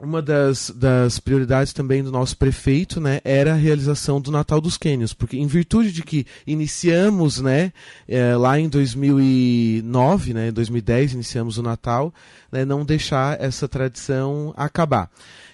uma 0.00 0.22
das, 0.22 0.70
das 0.74 1.20
prioridades 1.20 1.72
também 1.72 2.02
do 2.02 2.10
nosso 2.10 2.36
prefeito 2.36 3.00
né, 3.00 3.20
era 3.22 3.52
a 3.52 3.56
realização 3.56 4.20
do 4.20 4.30
Natal 4.30 4.60
dos 4.60 4.78
Quênios, 4.78 5.12
porque 5.12 5.36
em 5.36 5.46
virtude 5.46 5.92
de 5.92 6.02
que 6.02 6.26
iniciamos 6.46 7.40
né, 7.40 7.72
é, 8.08 8.34
lá 8.34 8.58
em 8.58 8.68
2009, 8.68 10.34
né, 10.34 10.50
2010, 10.50 11.12
iniciamos 11.12 11.58
o 11.58 11.62
Natal, 11.62 12.12
né, 12.50 12.64
não 12.64 12.84
deixar 12.84 13.40
essa 13.40 13.68
tradição 13.68 14.54
acabar. 14.56 15.10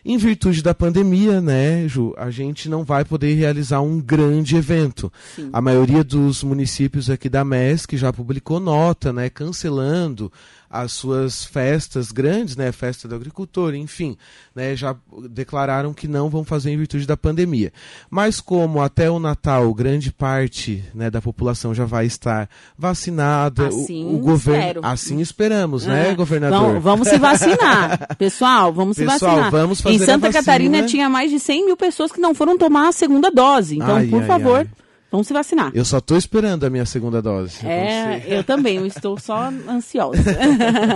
Em 0.08 0.16
virtude 0.16 0.62
da 0.62 0.72
pandemia, 0.72 1.40
né, 1.40 1.88
Ju, 1.88 2.14
a 2.16 2.30
gente 2.30 2.68
não 2.68 2.84
vai 2.84 3.04
poder 3.04 3.34
realizar 3.34 3.80
um 3.80 4.00
grande 4.00 4.54
evento. 4.54 5.12
Sim. 5.34 5.50
A 5.52 5.60
maioria 5.60 6.04
dos 6.04 6.44
municípios 6.44 7.10
aqui 7.10 7.28
da 7.28 7.44
MESC 7.44 7.96
já 7.96 8.12
publicou 8.12 8.60
nota, 8.60 9.12
né, 9.12 9.28
cancelando 9.28 10.30
as 10.70 10.92
suas 10.92 11.44
festas 11.44 12.12
grandes, 12.12 12.56
né, 12.56 12.73
festa 12.73 13.06
do 13.06 13.14
agricultor, 13.14 13.75
enfim, 13.75 14.16
né, 14.54 14.75
já 14.76 14.96
declararam 15.28 15.94
que 15.94 16.08
não 16.08 16.28
vão 16.28 16.44
fazer 16.44 16.70
em 16.70 16.76
virtude 16.76 17.06
da 17.06 17.16
pandemia. 17.16 17.73
Mas 18.11 18.40
como 18.40 18.80
até 18.80 19.11
o 19.11 19.18
Natal 19.18 19.73
grande 19.75 20.12
parte 20.12 20.85
né, 20.94 21.11
da 21.11 21.20
população 21.20 21.75
já 21.75 21.85
vai 21.85 22.06
estar 22.06 22.49
vacinada, 22.76 23.68
assim 23.68 24.04
o, 24.04 24.16
o 24.16 24.18
governo, 24.18 24.80
assim 24.85 25.20
esperamos, 25.20 25.87
né, 25.87 26.11
é. 26.11 26.14
governador? 26.14 26.80
Vamos, 26.80 26.82
vamos 26.82 27.08
se 27.08 27.18
vacinar, 27.18 28.16
pessoal, 28.18 28.73
vamos 28.73 28.96
pessoal, 28.96 29.18
se 29.18 29.25
vacinar. 29.25 29.50
Vamos 29.50 29.80
fazer 29.80 29.96
em 29.96 29.99
Santa 29.99 30.32
Catarina 30.32 30.85
tinha 30.87 31.08
mais 31.08 31.30
de 31.30 31.38
100 31.38 31.66
mil 31.66 31.76
pessoas 31.76 32.12
que 32.12 32.20
não 32.20 32.35
foram 32.35 32.58
tomar 32.58 32.88
a 32.88 32.92
segunda 32.92 33.30
dose, 33.30 33.76
então 33.76 33.96
ai, 33.96 34.06
por 34.06 34.23
ai, 34.23 34.26
favor. 34.26 34.58
Ai. 34.58 34.85
Vamos 35.10 35.26
se 35.26 35.32
vacinar. 35.32 35.70
Eu 35.75 35.84
só 35.84 35.98
estou 35.98 36.16
esperando 36.16 36.64
a 36.64 36.70
minha 36.70 36.84
segunda 36.84 37.22
dose. 37.22 37.66
É, 37.66 38.25
eu 38.28 38.44
também, 38.44 38.76
eu 38.76 38.86
estou 38.86 39.18
só 39.18 39.50
ansiosa. 39.68 40.22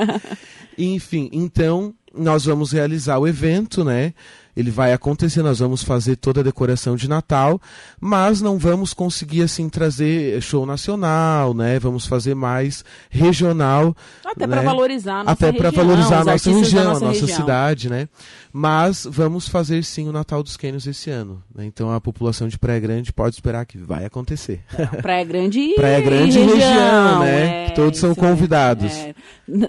Enfim, 0.77 1.29
então 1.33 1.95
nós 2.15 2.45
vamos 2.45 2.73
realizar 2.73 3.19
o 3.19 3.29
evento, 3.29 3.85
né? 3.85 4.13
Ele 4.57 4.71
vai 4.71 4.93
acontecer, 4.93 5.43
nós 5.43 5.59
vamos 5.59 5.83
fazer 5.83 6.17
toda 6.17 6.41
a 6.41 6.45
decoração 6.45 6.97
de 6.97 7.09
Natal, 7.09 7.61
mas 8.01 8.41
não 8.41 8.59
vamos 8.59 8.93
conseguir 8.93 9.43
assim 9.43 9.69
trazer 9.69 10.41
show 10.43 10.67
nacional, 10.67 11.55
né? 11.55 11.79
Vamos 11.79 12.07
fazer 12.07 12.35
mais 12.35 12.85
regional, 13.09 13.97
até 14.25 14.47
né? 14.47 14.57
para 14.57 14.63
valorizar 14.63 15.21
a 15.21 15.25
nossa 15.25 15.33
até 15.33 15.53
para 15.53 15.71
valorizar 15.71 16.21
a 16.21 16.25
nossa 16.25 16.51
região, 16.51 16.85
nossa 16.85 17.05
a 17.05 17.09
nossa 17.09 17.21
região. 17.21 17.41
cidade, 17.41 17.89
né? 17.89 18.09
Mas 18.53 19.07
vamos 19.09 19.49
fazer 19.49 19.85
sim 19.85 20.09
o 20.09 20.13
Natal 20.13 20.43
dos 20.43 20.57
Quênios 20.57 20.87
esse 20.87 21.09
ano. 21.09 21.43
Né? 21.55 21.65
Então 21.67 21.93
a 21.93 22.01
população 22.01 22.49
de 22.49 22.59
Praia 22.59 22.81
Grande 22.81 23.13
pode 23.13 23.37
esperar 23.37 23.65
que 23.65 23.79
vai 23.79 24.05
acontecer. 24.05 24.61
Praia 25.01 25.25
Grande 25.25 25.61
e 25.61 25.75
Praia 25.75 26.01
Grande 26.01 26.39
região, 26.39 26.57
região 26.57 27.21
né? 27.21 27.67
É, 27.67 27.71
todos 27.71 28.01
são 28.01 28.15
convidados. 28.15 28.93
É. 28.93 29.15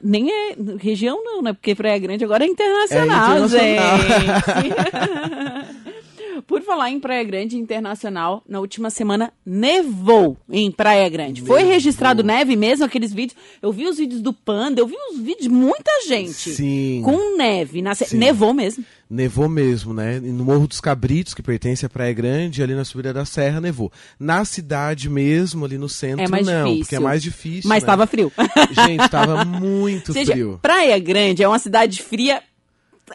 Nem 0.03 0.31
é 0.31 0.55
região 0.79 1.23
não, 1.23 1.41
né? 1.43 1.53
Porque 1.53 1.75
Praia 1.75 1.99
Grande 1.99 2.23
agora 2.23 2.43
é 2.43 2.47
internacional, 2.47 3.33
é 3.33 3.45
internacional. 3.45 3.97
gente. 3.99 4.70
Por 6.47 6.61
falar 6.61 6.89
em 6.89 6.99
Praia 6.99 7.23
Grande 7.23 7.57
Internacional, 7.57 8.43
na 8.47 8.59
última 8.59 8.89
semana 8.89 9.31
nevou 9.45 10.37
em 10.49 10.71
Praia 10.71 11.07
Grande. 11.09 11.41
Foi 11.41 11.63
registrado 11.63 12.23
neve 12.23 12.55
mesmo, 12.55 12.85
aqueles 12.85 13.13
vídeos. 13.13 13.37
Eu 13.61 13.71
vi 13.71 13.85
os 13.85 13.97
vídeos 13.97 14.21
do 14.21 14.33
Panda, 14.33 14.81
eu 14.81 14.87
vi 14.87 14.95
os 15.11 15.19
vídeos 15.19 15.43
de 15.43 15.49
muita 15.49 15.91
gente 16.07 16.51
Sim. 16.51 17.01
com 17.03 17.37
neve. 17.37 17.81
Na... 17.81 17.93
Nevou 18.13 18.53
mesmo. 18.53 18.83
Nevou 19.09 19.49
mesmo, 19.49 19.93
né? 19.93 20.19
No 20.21 20.45
Morro 20.45 20.67
dos 20.67 20.79
Cabritos, 20.79 21.33
que 21.33 21.43
pertence 21.43 21.85
à 21.85 21.89
Praia 21.89 22.13
Grande, 22.13 22.63
ali 22.63 22.73
na 22.73 22.85
subida 22.85 23.13
da 23.13 23.25
Serra, 23.25 23.59
nevou. 23.59 23.91
Na 24.17 24.45
cidade 24.45 25.09
mesmo, 25.09 25.65
ali 25.65 25.77
no 25.77 25.89
centro, 25.89 26.23
é 26.23 26.27
mais 26.29 26.45
não, 26.47 26.63
difícil. 26.63 26.79
porque 26.79 26.95
é 26.95 26.99
mais 26.99 27.21
difícil. 27.21 27.69
Mas 27.69 27.83
estava 27.83 28.03
né? 28.03 28.07
frio. 28.07 28.31
Gente, 28.71 29.03
estava 29.03 29.43
muito 29.43 30.13
Seja, 30.13 30.31
frio. 30.31 30.59
Praia 30.61 30.97
Grande 30.97 31.43
é 31.43 31.47
uma 31.47 31.59
cidade 31.59 32.01
fria. 32.01 32.41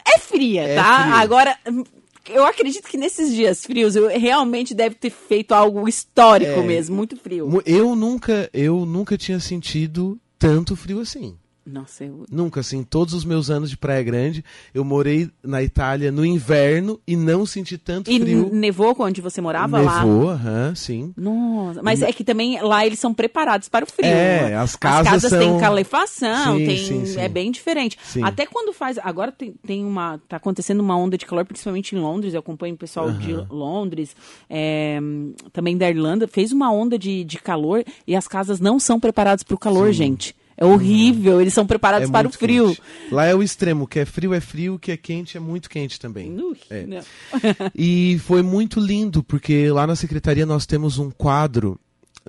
É 0.05 0.19
fria, 0.19 0.63
É 0.63 0.75
tá? 0.75 1.03
frio. 1.03 1.15
Agora, 1.15 1.57
eu 2.29 2.45
acredito 2.45 2.87
que 2.87 2.97
nesses 2.97 3.33
dias 3.33 3.63
frios 3.65 3.95
eu 3.95 4.07
realmente 4.07 4.73
deve 4.73 4.95
ter 4.95 5.09
feito 5.09 5.53
algo 5.53 5.87
histórico 5.87 6.59
É. 6.59 6.63
mesmo, 6.63 6.95
muito 6.95 7.15
frio. 7.15 7.61
Eu 7.65 7.95
nunca, 7.95 8.49
eu 8.53 8.85
nunca 8.85 9.17
tinha 9.17 9.39
sentido 9.39 10.19
tanto 10.37 10.75
frio 10.75 10.99
assim. 10.99 11.37
Nossa, 11.69 12.05
eu... 12.05 12.23
Nunca, 12.31 12.61
assim, 12.61 12.81
todos 12.81 13.13
os 13.13 13.25
meus 13.25 13.49
anos 13.49 13.69
de 13.69 13.75
Praia 13.75 14.01
Grande, 14.01 14.41
eu 14.73 14.85
morei 14.85 15.29
na 15.43 15.61
Itália 15.61 16.09
no 16.13 16.25
inverno 16.25 16.97
e 17.05 17.13
não 17.17 17.45
senti 17.45 17.77
tanto 17.77 18.09
E 18.09 18.17
frio. 18.21 18.49
nevou 18.53 18.95
onde 18.99 19.19
você 19.19 19.41
morava 19.41 19.81
lá? 19.81 19.99
Nevou, 20.05 20.29
aham, 20.29 20.73
sim. 20.75 21.13
Nossa, 21.17 21.83
mas 21.83 22.01
é 22.01 22.13
que 22.13 22.23
também 22.23 22.61
lá 22.61 22.85
eles 22.85 22.99
são 22.99 23.13
preparados 23.13 23.67
para 23.67 23.83
o 23.83 23.87
frio. 23.87 24.07
É, 24.09 24.55
as 24.55 24.77
casas 24.77 25.23
têm 25.29 25.41
são- 25.49 25.59
calefação, 25.59 26.57
Sim, 26.57 26.65
tem, 26.65 26.77
sim, 26.77 27.05
sim. 27.05 27.19
é 27.19 27.27
bem 27.27 27.51
diferente. 27.51 27.97
Até 28.23 28.45
quando 28.45 28.71
faz, 28.71 28.97
agora 28.99 29.31
tem, 29.31 29.53
tem 29.65 29.83
uma, 29.83 30.19
tá 30.29 30.37
acontecendo 30.37 30.79
uma 30.79 30.95
onda 30.97 31.17
de 31.17 31.25
calor, 31.25 31.43
principalmente 31.45 31.95
em 31.95 31.99
Londres, 31.99 32.33
eu 32.33 32.39
acompanho 32.39 32.75
o 32.75 32.77
pessoal 32.77 33.11
de 33.11 33.33
Londres, 33.49 34.15
é, 34.49 34.99
também 35.51 35.77
da 35.77 35.89
Irlanda, 35.89 36.27
fez 36.29 36.53
uma 36.53 36.71
onda 36.71 36.97
de, 36.97 37.25
de 37.25 37.37
calor 37.39 37.83
e 38.07 38.15
as 38.15 38.25
casas 38.27 38.61
não 38.61 38.79
são 38.79 38.99
preparadas 39.01 39.43
para 39.43 39.55
o 39.55 39.57
calor, 39.59 39.91
gente. 39.91 40.33
É 40.57 40.65
horrível, 40.65 41.39
eles 41.39 41.53
são 41.53 41.67
preparados 41.67 42.09
É 42.09 42.11
para 42.11 42.27
o 42.27 42.31
frio. 42.31 42.69
quente. 42.69 42.81
Lá 43.11 43.25
é 43.25 43.35
o 43.35 43.43
extremo, 43.43 43.85
que 43.87 43.99
é 43.99 44.05
frio 44.05 44.33
é 44.33 44.39
frio, 44.41 44.73
o 44.75 44.79
que 44.79 44.91
é 44.91 44.97
quente 44.97 45.37
é 45.37 45.39
muito 45.39 45.69
quente 45.69 45.99
também. 45.99 46.31
Ui, 46.39 46.57
É. 46.71 46.85
E 47.75 48.19
foi 48.25 48.41
muito 48.41 48.79
lindo, 48.79 49.21
porque 49.21 49.69
lá 49.69 49.85
na 49.85 49.95
secretaria 49.95 50.45
nós 50.47 50.65
temos 50.65 50.97
um 50.97 51.11
quadro 51.11 51.79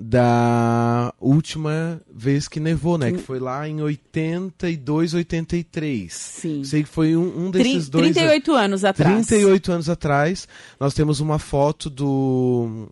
da 0.01 1.13
última 1.19 1.99
vez 2.13 2.47
que 2.47 2.59
nevou, 2.59 2.97
né? 2.97 3.11
Que 3.11 3.17
foi 3.17 3.37
lá 3.39 3.67
em 3.67 3.81
82, 3.81 5.13
83. 5.13 6.13
Sim. 6.13 6.63
Sei 6.63 6.83
que 6.83 6.89
foi 6.89 7.17
um, 7.17 7.47
um 7.47 7.51
desses 7.51 7.89
Tri- 7.89 7.91
dois. 7.91 8.13
38 8.13 8.53
anos 8.53 8.85
atrás. 8.85 9.27
38 9.27 9.71
anos 9.71 9.89
atrás, 9.89 10.47
nós 10.79 10.93
temos 10.93 11.19
uma 11.19 11.37
foto 11.39 11.89
do 11.89 12.87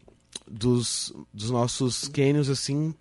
dos, 0.49 1.13
dos 1.33 1.49
nossos 1.51 2.07
cânions, 2.07 2.49
assim, 2.49 2.93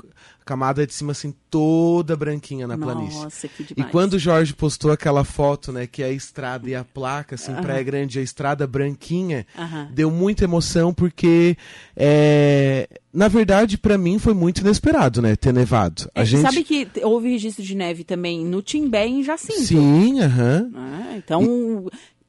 camada 0.44 0.86
de 0.86 0.92
cima, 0.94 1.12
assim, 1.12 1.34
toda 1.50 2.16
branquinha 2.16 2.66
na 2.66 2.76
planície. 2.78 3.22
Nossa, 3.22 3.48
que 3.48 3.62
E 3.62 3.66
demais. 3.74 3.90
quando 3.92 4.14
o 4.14 4.18
Jorge 4.18 4.52
postou 4.54 4.90
aquela 4.92 5.24
foto, 5.24 5.72
né, 5.72 5.86
que 5.86 6.02
é 6.02 6.06
a 6.06 6.12
estrada 6.12 6.68
e 6.68 6.74
a 6.74 6.84
placa, 6.84 7.34
assim, 7.34 7.52
Praia 7.54 7.82
Grande, 7.82 8.18
a 8.18 8.22
estrada 8.22 8.66
branquinha, 8.66 9.46
deu 9.92 10.10
muita 10.10 10.44
emoção 10.44 10.92
porque, 10.94 11.56
é, 11.96 12.88
na 13.12 13.28
verdade, 13.28 13.76
pra 13.78 13.96
mim 13.98 14.18
foi 14.18 14.34
muito 14.34 14.60
inesperado, 14.60 15.20
né, 15.22 15.34
ter 15.36 15.52
nevado. 15.52 16.08
A 16.14 16.22
É, 16.22 16.24
gente... 16.24 16.42
Sabe 16.42 16.62
que 16.62 16.88
houve 17.02 17.30
registro 17.30 17.64
de 17.64 17.74
neve 17.74 18.04
também 18.04 18.44
no 18.44 18.62
Timbé 18.62 19.06
e 19.08 19.10
em 19.12 19.22
Jacinto. 19.24 19.60
Sim, 19.62 20.20
aham. 20.20 20.70
Ah, 20.74 21.14
então, 21.16 21.86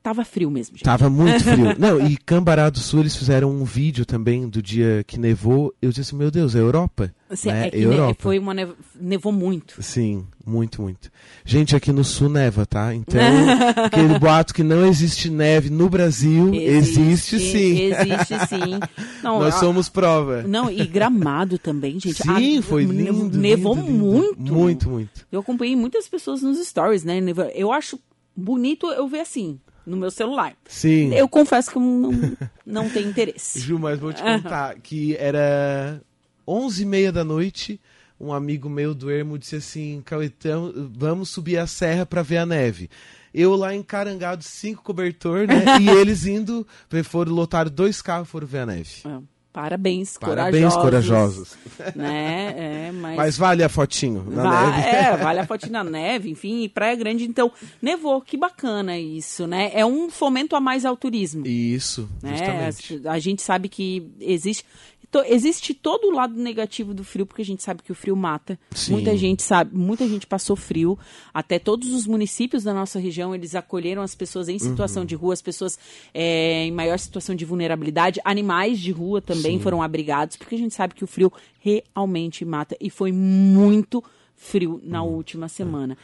tava 0.07 0.23
frio 0.23 0.49
mesmo, 0.49 0.77
gente. 0.77 0.85
Tava 0.85 1.09
muito 1.09 1.43
frio. 1.43 1.75
Não, 1.79 1.99
e 1.99 2.15
Cambará 2.15 2.69
do 2.69 2.79
Sul, 2.79 3.01
eles 3.01 3.15
fizeram 3.15 3.49
um 3.51 3.65
vídeo 3.65 4.05
também 4.05 4.47
do 4.47 4.61
dia 4.61 5.03
que 5.05 5.19
nevou. 5.19 5.73
Eu 5.81 5.91
disse, 5.91 6.15
meu 6.15 6.31
Deus, 6.31 6.55
é 6.55 6.59
Europa? 6.59 7.13
Assim, 7.29 7.49
né? 7.49 7.67
é 7.67 7.71
que 7.71 7.77
ne- 7.77 7.83
Europa. 7.83 8.15
foi 8.23 8.39
uma 8.39 8.53
nev... 8.53 8.69
nevou 8.97 9.33
muito. 9.33 9.83
Sim, 9.83 10.25
muito, 10.45 10.81
muito. 10.81 11.11
Gente, 11.43 11.75
aqui 11.75 11.91
no 11.91 12.05
sul 12.05 12.29
neva, 12.29 12.65
tá? 12.65 12.95
Então, 12.95 13.19
aquele 13.83 14.17
boato 14.17 14.53
que 14.53 14.63
não 14.63 14.85
existe 14.85 15.29
neve 15.29 15.69
no 15.69 15.89
Brasil, 15.89 16.53
existe, 16.53 17.37
sim. 17.37 17.79
Existe 17.81 18.47
sim. 18.47 18.79
Não, 19.21 19.39
Nós 19.39 19.55
a- 19.55 19.59
somos 19.59 19.89
prova. 19.89 20.43
Não, 20.43 20.71
e 20.71 20.85
Gramado 20.87 21.57
também, 21.59 21.99
gente. 21.99 22.23
Sim, 22.23 22.59
A- 22.59 22.61
foi 22.61 22.85
lindo. 22.85 23.37
Nevou 23.37 23.75
lindo, 23.75 23.87
lindo. 23.87 24.05
muito. 24.05 24.53
Muito, 24.53 24.89
muito. 24.89 25.27
Eu 25.29 25.41
acompanhei 25.41 25.75
muitas 25.75 26.07
pessoas 26.07 26.41
nos 26.41 26.57
stories, 26.65 27.03
né? 27.03 27.19
Eu 27.53 27.73
acho 27.73 27.99
bonito 28.35 28.87
eu 28.87 29.07
ver 29.07 29.21
assim. 29.21 29.59
No 29.87 29.95
meu 29.95 30.11
celular. 30.11 30.53
Sim. 30.67 31.13
Eu 31.13 31.29
confesso 31.29 31.71
que 31.71 31.77
eu 31.77 31.81
não, 31.81 32.37
não 32.65 32.89
tenho 32.89 33.09
interesse. 33.09 33.59
Ju, 33.61 33.79
mas 33.79 33.97
vou 33.97 34.11
te 34.11 34.21
contar 34.21 34.75
que 34.75 35.15
era 35.15 36.01
11 36.45 36.83
e 36.83 36.85
meia 36.85 37.11
da 37.11 37.23
noite, 37.23 37.79
um 38.19 38.33
amigo 38.33 38.69
meu 38.69 38.93
do 38.93 39.09
Ermo 39.09 39.37
disse 39.37 39.55
assim, 39.55 40.01
Cauetão, 40.03 40.73
vamos 40.93 41.29
subir 41.29 41.57
a 41.57 41.65
serra 41.65 42.05
para 42.05 42.21
ver 42.21 42.37
a 42.37 42.45
neve. 42.45 42.89
Eu 43.33 43.55
lá 43.55 43.73
encarangado, 43.73 44.43
cinco 44.43 44.83
cobertor, 44.83 45.47
né? 45.47 45.63
e 45.79 45.89
eles 45.89 46.25
indo, 46.25 46.67
foram 47.05 47.31
lotar 47.31 47.69
dois 47.69 48.01
carros, 48.01 48.27
foram 48.27 48.47
ver 48.47 48.59
a 48.59 48.65
neve. 48.65 49.03
É. 49.05 49.36
Parabéns, 49.51 50.17
Parabéns, 50.17 50.75
corajosos. 50.75 51.55
Né? 51.95 52.53
É, 52.57 52.91
mas... 52.91 53.15
mas... 53.15 53.37
vale 53.37 53.63
a 53.63 53.69
fotinho 53.69 54.23
na 54.29 54.43
Va 54.43 54.71
neve. 54.71 54.87
É, 54.87 55.17
vale 55.17 55.39
a 55.39 55.45
fotinho 55.45 55.71
na 55.71 55.83
neve, 55.83 56.29
enfim, 56.29 56.63
e 56.63 56.69
Praia 56.69 56.95
Grande, 56.95 57.23
então, 57.23 57.51
nevou, 57.81 58.21
que 58.21 58.35
bacana 58.35 58.97
isso, 58.97 59.47
né? 59.47 59.71
É 59.73 59.85
um 59.85 60.09
fomento 60.09 60.55
a 60.55 60.59
mais 60.59 60.85
ao 60.85 60.97
turismo. 60.97 61.45
Isso, 61.45 62.09
né? 62.21 62.71
justamente. 62.71 63.07
A 63.07 63.19
gente 63.19 63.41
sabe 63.41 63.69
que 63.69 64.11
existe 64.19 64.65
to, 65.11 65.19
existe 65.25 65.73
todo 65.73 66.07
o 66.07 66.11
lado 66.11 66.33
negativo 66.35 66.93
do 66.93 67.03
frio, 67.03 67.25
porque 67.25 67.41
a 67.41 67.45
gente 67.45 67.63
sabe 67.63 67.81
que 67.81 67.91
o 67.91 67.95
frio 67.95 68.15
mata. 68.15 68.59
Sim. 68.71 68.91
Muita 68.93 69.15
gente 69.15 69.41
sabe, 69.43 69.75
muita 69.75 70.07
gente 70.07 70.27
passou 70.27 70.55
frio. 70.55 70.97
Até 71.33 71.57
todos 71.59 71.91
os 71.93 72.05
municípios 72.05 72.63
da 72.63 72.73
nossa 72.73 72.99
região, 72.99 73.33
eles 73.33 73.55
acolheram 73.55 74.01
as 74.01 74.13
pessoas 74.15 74.49
em 74.49 74.59
situação 74.59 75.03
Uhum. 75.03 75.07
de 75.07 75.15
rua, 75.15 75.33
as 75.33 75.41
pessoas 75.41 75.77
é, 76.13 76.65
em 76.65 76.71
maior 76.71 76.99
situação 76.99 77.35
de 77.35 77.45
vulnerabilidade. 77.45 78.19
Animais 78.25 78.79
de 78.79 78.91
rua 78.91 79.21
também 79.21 79.57
Sim. 79.57 79.63
foram 79.63 79.81
abrigados, 79.81 80.35
porque 80.35 80.55
a 80.55 80.57
gente 80.57 80.73
sabe 80.75 80.93
que 80.93 81.03
o 81.03 81.07
frio 81.07 81.31
realmente 81.59 82.43
mata. 82.45 82.75
E 82.79 82.89
foi 82.89 83.11
muito 83.11 84.03
frio 84.35 84.79
na 84.83 85.01
Uhum. 85.03 85.13
última 85.15 85.47
semana. 85.47 85.97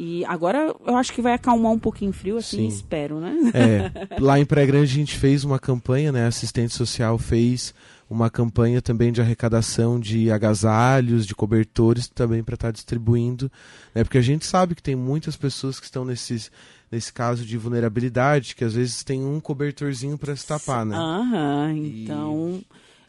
E 0.00 0.24
agora 0.26 0.74
eu 0.86 0.96
acho 0.96 1.12
que 1.12 1.20
vai 1.20 1.32
acalmar 1.32 1.72
um 1.72 1.78
pouquinho 1.78 2.10
o 2.10 2.14
frio, 2.14 2.36
assim, 2.36 2.58
Sim. 2.58 2.66
espero, 2.68 3.18
né? 3.18 3.34
É, 3.52 4.20
lá 4.20 4.38
em 4.38 4.44
Praia 4.44 4.66
Grande 4.66 4.92
a 4.92 4.94
gente 4.94 5.16
fez 5.16 5.42
uma 5.44 5.58
campanha, 5.58 6.12
né? 6.12 6.24
A 6.24 6.28
assistente 6.28 6.72
social 6.72 7.18
fez 7.18 7.74
uma 8.10 8.30
campanha 8.30 8.80
também 8.80 9.12
de 9.12 9.20
arrecadação 9.20 10.00
de 10.00 10.30
agasalhos, 10.30 11.26
de 11.26 11.34
cobertores 11.34 12.08
também 12.08 12.42
para 12.42 12.54
estar 12.54 12.70
distribuindo, 12.70 13.50
né? 13.94 14.02
Porque 14.04 14.18
a 14.18 14.22
gente 14.22 14.46
sabe 14.46 14.74
que 14.74 14.82
tem 14.82 14.96
muitas 14.96 15.36
pessoas 15.36 15.78
que 15.78 15.86
estão 15.86 16.04
nesses 16.04 16.50
nesse 16.90 17.12
caso 17.12 17.44
de 17.44 17.58
vulnerabilidade, 17.58 18.56
que 18.56 18.64
às 18.64 18.72
vezes 18.72 19.04
tem 19.04 19.22
um 19.22 19.38
cobertorzinho 19.40 20.16
para 20.16 20.34
se 20.34 20.46
tapar, 20.46 20.86
né? 20.86 20.96
Aham, 20.96 21.74
E- 21.76 22.04
então, 22.04 22.62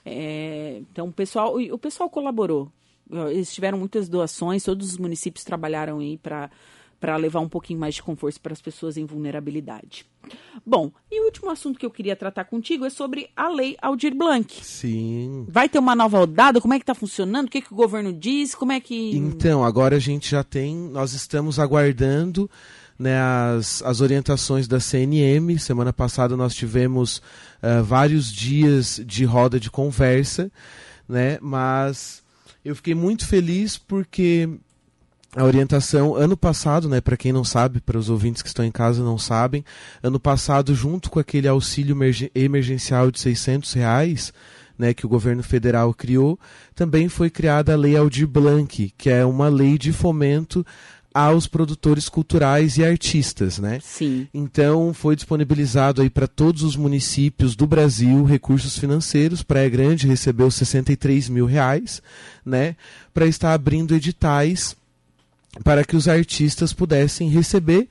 é, 0.05 0.81
então 0.91 1.07
o 1.07 1.13
pessoal, 1.13 1.55
o 1.57 1.77
pessoal 1.79 2.09
colaborou. 2.09 2.69
Eles 3.31 3.53
tiveram 3.53 3.77
muitas 3.77 4.09
doações, 4.09 4.63
todos 4.63 4.91
os 4.91 4.97
municípios 4.97 5.45
trabalharam 5.45 5.99
aí 5.99 6.17
para 6.17 6.49
para 6.99 7.15
levar 7.15 7.39
um 7.39 7.49
pouquinho 7.49 7.79
mais 7.79 7.95
de 7.95 8.03
conforto 8.03 8.39
para 8.41 8.53
as 8.53 8.61
pessoas 8.61 8.97
em 8.97 9.05
vulnerabilidade. 9.05 10.05
Bom, 10.65 10.91
e 11.09 11.21
o 11.21 11.25
último 11.25 11.49
assunto 11.49 11.79
que 11.79 11.85
eu 11.85 11.91
queria 11.91 12.15
tratar 12.15 12.43
contigo 12.45 12.85
é 12.85 12.89
sobre 12.89 13.29
a 13.35 13.47
lei 13.49 13.77
Aldir 13.81 14.13
Blanc. 14.13 14.53
Sim. 14.63 15.45
Vai 15.47 15.69
ter 15.69 15.79
uma 15.79 15.95
nova 15.95 16.19
rodada? 16.19 16.59
Como 16.59 16.73
é 16.73 16.77
que 16.77 16.83
está 16.83 16.93
funcionando? 16.93 17.47
O 17.47 17.49
que, 17.49 17.61
que 17.61 17.73
o 17.73 17.75
governo 17.75 18.11
diz? 18.11 18.53
Como 18.53 18.71
é 18.71 18.79
que. 18.79 19.15
Então, 19.15 19.63
agora 19.63 19.95
a 19.95 19.99
gente 19.99 20.29
já 20.29 20.43
tem, 20.43 20.75
nós 20.75 21.13
estamos 21.13 21.57
aguardando 21.57 22.49
né, 22.99 23.17
as, 23.17 23.81
as 23.81 24.01
orientações 24.01 24.67
da 24.67 24.79
CNM. 24.79 25.57
Semana 25.57 25.93
passada 25.93 26.35
nós 26.35 26.53
tivemos 26.53 27.21
ah, 27.61 27.81
vários 27.81 28.31
dias 28.31 29.01
de 29.05 29.23
roda 29.23 29.59
de 29.59 29.71
conversa, 29.71 30.51
né, 31.07 31.39
mas 31.41 32.21
eu 32.63 32.75
fiquei 32.75 32.93
muito 32.93 33.25
feliz 33.25 33.77
porque 33.77 34.49
a 35.35 35.43
orientação 35.43 36.15
ano 36.15 36.35
passado, 36.35 36.89
né, 36.89 36.99
para 36.99 37.17
quem 37.17 37.31
não 37.31 37.43
sabe, 37.43 37.79
para 37.79 37.97
os 37.97 38.09
ouvintes 38.09 38.41
que 38.41 38.47
estão 38.47 38.65
em 38.65 38.71
casa 38.71 39.03
não 39.03 39.17
sabem, 39.17 39.63
ano 40.01 40.19
passado 40.19 40.73
junto 40.73 41.09
com 41.09 41.19
aquele 41.19 41.47
auxílio 41.47 41.93
emergen- 41.95 42.31
emergencial 42.33 43.11
de 43.11 43.19
600 43.19 43.73
reais, 43.73 44.33
né, 44.77 44.93
que 44.93 45.05
o 45.05 45.09
governo 45.09 45.43
federal 45.43 45.93
criou, 45.93 46.39
também 46.73 47.09
foi 47.09 47.29
criada 47.29 47.73
a 47.73 47.77
Lei 47.77 47.95
Aldir 47.95 48.27
Blanc, 48.27 48.93
que 48.97 49.09
é 49.09 49.25
uma 49.25 49.49
lei 49.49 49.77
de 49.77 49.91
fomento 49.91 50.65
aos 51.13 51.47
produtores 51.47 52.07
culturais 52.07 52.77
e 52.77 52.85
artistas, 52.85 53.57
né? 53.57 53.79
Sim. 53.81 54.27
Então 54.33 54.93
foi 54.93 55.15
disponibilizado 55.15 56.01
aí 56.01 56.09
para 56.09 56.27
todos 56.27 56.61
os 56.61 56.75
municípios 56.75 57.55
do 57.55 57.65
Brasil 57.65 58.23
recursos 58.23 58.77
financeiros. 58.77 59.41
Praia 59.41 59.67
Grande 59.69 60.07
recebeu 60.07 60.49
63 60.51 61.27
mil 61.27 61.45
reais, 61.45 62.01
né, 62.45 62.75
para 63.13 63.25
estar 63.25 63.53
abrindo 63.53 63.95
editais 63.95 64.75
para 65.63 65.83
que 65.83 65.95
os 65.95 66.07
artistas 66.07 66.73
pudessem 66.73 67.29
receber 67.29 67.87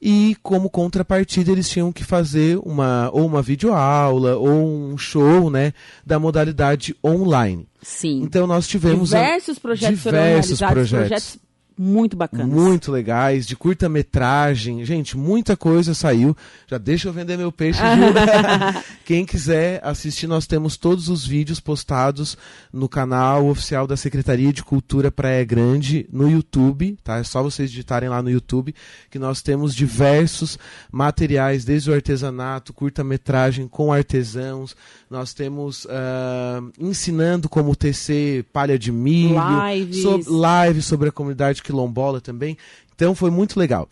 e 0.00 0.36
como 0.42 0.70
contrapartida 0.70 1.52
eles 1.52 1.68
tinham 1.68 1.92
que 1.92 2.04
fazer 2.04 2.58
uma 2.62 3.10
ou 3.12 3.26
uma 3.26 3.42
videoaula 3.42 4.36
ou 4.36 4.92
um 4.92 4.96
show, 4.96 5.50
né, 5.50 5.74
da 6.06 6.18
modalidade 6.18 6.96
online. 7.04 7.66
Sim. 7.82 8.22
Então 8.22 8.46
nós 8.46 8.66
tivemos 8.66 9.10
diversos 9.10 9.58
projetos 9.58 10.00
foram 10.00 10.18
diversos 10.18 10.60
realizados, 10.60 10.74
projetos. 10.74 11.08
projetos 11.08 11.49
muito 11.82 12.14
bacanas. 12.14 12.46
muito 12.46 12.92
legais, 12.92 13.46
de 13.46 13.56
curta-metragem. 13.56 14.84
Gente, 14.84 15.16
muita 15.16 15.56
coisa 15.56 15.94
saiu. 15.94 16.36
Já 16.66 16.76
deixa 16.76 17.08
eu 17.08 17.12
vender 17.12 17.38
meu 17.38 17.50
peixe. 17.50 17.80
Quem 19.04 19.24
quiser 19.24 19.80
assistir, 19.82 20.26
nós 20.26 20.46
temos 20.46 20.76
todos 20.76 21.08
os 21.08 21.26
vídeos 21.26 21.58
postados 21.58 22.36
no 22.72 22.88
canal 22.88 23.46
oficial 23.46 23.86
da 23.86 23.96
Secretaria 23.96 24.52
de 24.52 24.62
Cultura 24.62 25.10
Praia 25.10 25.44
Grande 25.44 26.06
no 26.12 26.30
YouTube, 26.30 26.98
tá? 27.02 27.16
É 27.18 27.24
só 27.24 27.42
vocês 27.42 27.70
digitarem 27.70 28.08
lá 28.08 28.22
no 28.22 28.30
YouTube 28.30 28.74
que 29.10 29.18
nós 29.18 29.40
temos 29.40 29.74
diversos 29.74 30.58
materiais, 30.92 31.64
desde 31.64 31.90
o 31.90 31.94
artesanato, 31.94 32.72
curta-metragem 32.72 33.66
com 33.66 33.92
artesãos. 33.92 34.76
Nós 35.10 35.32
temos 35.32 35.86
ah, 35.90 36.60
ensinando 36.78 37.48
como 37.48 37.74
tecer 37.74 38.44
palha 38.52 38.78
de 38.78 38.92
milho, 38.92 39.36
Lives. 39.68 40.02
sob- 40.02 40.24
live 40.28 40.82
sobre 40.82 41.08
a 41.08 41.12
comunidade 41.12 41.62
quilombola 41.70 42.20
também. 42.20 42.56
Então 42.94 43.14
foi 43.14 43.30
muito 43.30 43.58
legal. 43.58 43.88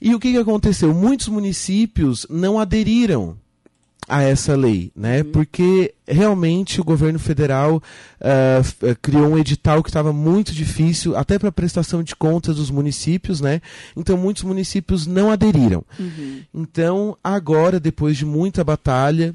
E 0.00 0.14
o 0.14 0.18
que, 0.18 0.32
que 0.32 0.38
aconteceu? 0.38 0.92
Muitos 0.92 1.28
municípios 1.28 2.26
não 2.28 2.58
aderiram 2.58 3.36
a 4.08 4.22
essa 4.22 4.56
lei, 4.56 4.90
né? 4.96 5.22
Porque 5.22 5.94
realmente 6.06 6.80
o 6.80 6.84
governo 6.84 7.18
federal 7.18 7.80
eh, 8.20 8.60
criou 9.00 9.28
um 9.28 9.38
edital 9.38 9.82
que 9.82 9.88
estava 9.88 10.12
muito 10.12 10.52
difícil, 10.52 11.16
até 11.16 11.38
para 11.38 11.52
prestação 11.52 12.02
de 12.02 12.16
contas 12.16 12.56
dos 12.56 12.70
municípios, 12.70 13.40
né? 13.40 13.62
Então 13.96 14.16
muitos 14.16 14.42
municípios 14.42 15.06
não 15.06 15.30
aderiram. 15.30 15.84
Então 16.52 17.16
agora, 17.22 17.78
depois 17.78 18.16
de 18.16 18.26
muita 18.26 18.64
batalha, 18.64 19.32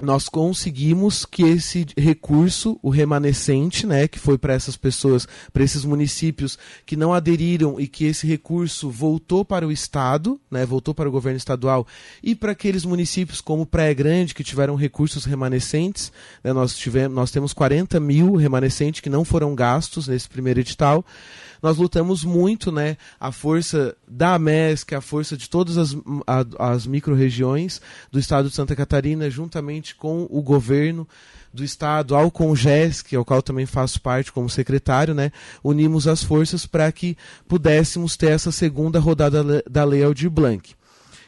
nós 0.00 0.28
conseguimos 0.28 1.24
que 1.24 1.42
esse 1.42 1.86
recurso, 1.96 2.78
o 2.82 2.90
remanescente, 2.90 3.86
né, 3.86 4.08
que 4.08 4.18
foi 4.18 4.38
para 4.38 4.54
essas 4.54 4.76
pessoas, 4.76 5.28
para 5.52 5.62
esses 5.62 5.84
municípios 5.84 6.58
que 6.86 6.96
não 6.96 7.12
aderiram 7.12 7.78
e 7.78 7.86
que 7.86 8.04
esse 8.06 8.26
recurso 8.26 8.90
voltou 8.90 9.44
para 9.44 9.66
o 9.66 9.72
estado, 9.72 10.40
né, 10.50 10.64
voltou 10.64 10.94
para 10.94 11.08
o 11.08 11.12
governo 11.12 11.36
estadual 11.36 11.86
e 12.22 12.34
para 12.34 12.52
aqueles 12.52 12.84
municípios 12.84 13.40
como 13.40 13.66
Praia 13.66 13.94
Grande 13.94 14.34
que 14.34 14.44
tiveram 14.44 14.74
recursos 14.74 15.24
remanescentes, 15.24 16.12
né, 16.42 16.52
nós 16.52 16.74
tivemos, 16.74 17.14
nós 17.14 17.30
temos 17.30 17.52
40 17.52 18.00
mil 18.00 18.34
remanescentes 18.36 19.00
que 19.00 19.10
não 19.10 19.24
foram 19.24 19.54
gastos 19.54 20.08
nesse 20.08 20.28
primeiro 20.28 20.60
edital. 20.60 21.04
Nós 21.62 21.76
lutamos 21.76 22.24
muito, 22.24 22.72
né, 22.72 22.96
a 23.18 23.30
força 23.30 23.94
da 24.08 24.34
AMESC, 24.34 24.94
a 24.94 25.00
força 25.00 25.36
de 25.36 25.48
todas 25.48 25.76
as, 25.76 25.94
as 26.58 26.86
micro-regiões 26.86 27.82
do 28.10 28.18
estado 28.18 28.48
de 28.48 28.54
Santa 28.54 28.74
Catarina, 28.74 29.28
juntamente 29.28 29.89
com 29.94 30.26
o 30.30 30.42
governo 30.42 31.06
do 31.52 31.64
estado, 31.64 32.14
ao 32.14 32.30
Congesc, 32.30 33.14
ao 33.14 33.24
qual 33.24 33.42
também 33.42 33.66
faço 33.66 34.00
parte 34.00 34.32
como 34.32 34.48
secretário, 34.48 35.14
né, 35.14 35.32
unimos 35.64 36.06
as 36.06 36.22
forças 36.22 36.64
para 36.64 36.90
que 36.92 37.16
pudéssemos 37.48 38.16
ter 38.16 38.30
essa 38.30 38.52
segunda 38.52 39.00
rodada 39.00 39.62
da 39.68 39.84
Lei 39.84 40.04
Aldir 40.04 40.30
Blanc. 40.30 40.74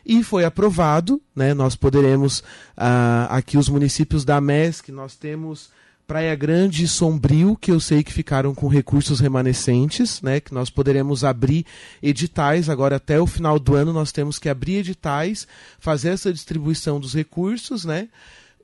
E 0.04 0.22
foi 0.22 0.44
aprovado, 0.44 1.20
né, 1.34 1.54
nós 1.54 1.76
poderemos, 1.76 2.42
ah, 2.76 3.28
aqui 3.30 3.56
os 3.56 3.68
municípios 3.68 4.24
da 4.24 4.40
MESC, 4.40 4.90
nós 4.90 5.16
temos 5.16 5.70
Praia 6.06 6.34
Grande 6.34 6.84
e 6.84 6.88
Sombrio, 6.88 7.56
que 7.56 7.70
eu 7.70 7.78
sei 7.78 8.02
que 8.02 8.12
ficaram 8.12 8.54
com 8.54 8.66
recursos 8.66 9.20
remanescentes, 9.20 10.20
né, 10.20 10.40
que 10.40 10.52
nós 10.52 10.68
poderemos 10.70 11.24
abrir 11.24 11.64
editais, 12.02 12.68
agora 12.68 12.96
até 12.96 13.20
o 13.20 13.26
final 13.26 13.58
do 13.58 13.74
ano 13.74 13.92
nós 13.92 14.12
temos 14.12 14.38
que 14.38 14.48
abrir 14.48 14.78
editais, 14.78 15.46
fazer 15.78 16.10
essa 16.10 16.32
distribuição 16.32 16.98
dos 16.98 17.14
recursos, 17.14 17.84
né, 17.84 18.08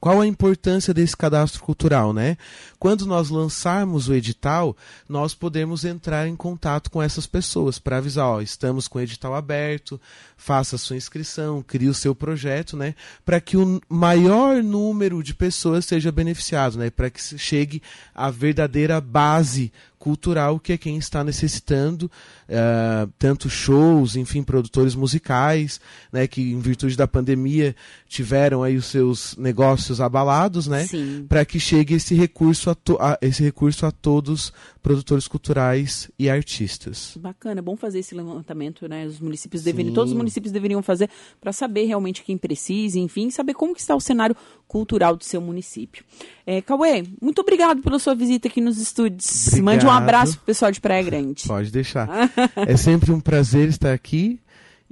Qual 0.00 0.22
a 0.22 0.26
importância 0.26 0.94
desse 0.94 1.14
cadastro 1.14 1.62
cultural, 1.62 2.14
né? 2.14 2.38
Quando 2.78 3.04
nós 3.04 3.28
lançarmos 3.28 4.08
o 4.08 4.14
edital, 4.14 4.74
nós 5.06 5.34
podemos 5.34 5.84
entrar 5.84 6.26
em 6.26 6.34
contato 6.34 6.90
com 6.90 7.02
essas 7.02 7.26
pessoas 7.26 7.78
para 7.78 7.98
avisar, 7.98 8.26
ó, 8.26 8.40
estamos 8.40 8.88
com 8.88 8.98
o 8.98 9.02
edital 9.02 9.34
aberto, 9.34 10.00
faça 10.34 10.76
a 10.76 10.78
sua 10.78 10.96
inscrição, 10.96 11.62
crie 11.62 11.90
o 11.90 11.94
seu 11.94 12.14
projeto, 12.14 12.74
né? 12.74 12.94
Para 13.22 13.38
que 13.38 13.58
o 13.58 13.82
maior 13.86 14.62
número 14.62 15.22
de 15.22 15.34
pessoas 15.34 15.84
seja 15.84 16.10
beneficiado, 16.10 16.78
né? 16.78 16.88
Para 16.88 17.10
que 17.10 17.20
chegue 17.38 17.82
à 18.14 18.30
verdadeira 18.30 18.98
base 18.98 19.70
cultural 20.00 20.58
que 20.58 20.72
é 20.72 20.78
quem 20.78 20.96
está 20.96 21.22
necessitando 21.22 22.10
eh, 22.48 23.06
tanto 23.18 23.48
shows, 23.50 24.16
enfim, 24.16 24.42
produtores 24.42 24.94
musicais, 24.94 25.78
né, 26.10 26.26
que 26.26 26.40
em 26.52 26.58
virtude 26.58 26.96
da 26.96 27.06
pandemia 27.06 27.76
tiveram 28.08 28.62
aí 28.62 28.76
os 28.76 28.86
seus 28.86 29.36
negócios 29.36 30.00
abalados, 30.00 30.66
né, 30.66 30.86
para 31.28 31.44
que 31.44 31.60
chegue 31.60 31.94
esse 31.94 32.14
recurso 32.14 32.70
a, 32.70 32.76
a- 32.98 33.18
esse 33.20 33.42
recurso 33.42 33.84
a 33.84 33.90
todos 33.92 34.52
produtores 34.82 35.28
culturais 35.28 36.10
e 36.18 36.30
artistas. 36.30 37.14
Bacana, 37.20 37.60
é 37.60 37.62
bom 37.62 37.76
fazer 37.76 37.98
esse 37.98 38.14
levantamento, 38.14 38.88
né? 38.88 39.04
Os 39.06 39.20
municípios 39.20 39.62
deveriam, 39.62 39.92
todos 39.94 40.12
os 40.12 40.16
municípios 40.16 40.50
deveriam 40.50 40.82
fazer 40.82 41.10
para 41.38 41.52
saber 41.52 41.84
realmente 41.84 42.24
quem 42.24 42.38
precisa, 42.38 42.98
enfim, 42.98 43.30
saber 43.30 43.52
como 43.52 43.74
que 43.74 43.80
está 43.82 43.94
o 43.94 44.00
cenário 44.00 44.34
cultural 44.70 45.16
do 45.16 45.24
seu 45.24 45.40
município. 45.40 46.04
É, 46.46 46.62
Cauê, 46.62 47.02
muito 47.20 47.40
obrigado 47.40 47.82
pela 47.82 47.98
sua 47.98 48.14
visita 48.14 48.46
aqui 48.46 48.60
nos 48.60 48.78
estúdios. 48.78 49.48
Obrigado. 49.48 49.64
Mande 49.64 49.84
um 49.84 49.90
abraço 49.90 50.36
pro 50.36 50.46
pessoal 50.46 50.70
de 50.70 50.80
Praia 50.80 51.02
Grande. 51.02 51.42
Pode 51.44 51.72
deixar. 51.72 52.08
é 52.54 52.76
sempre 52.76 53.10
um 53.10 53.18
prazer 53.18 53.68
estar 53.68 53.92
aqui. 53.92 54.38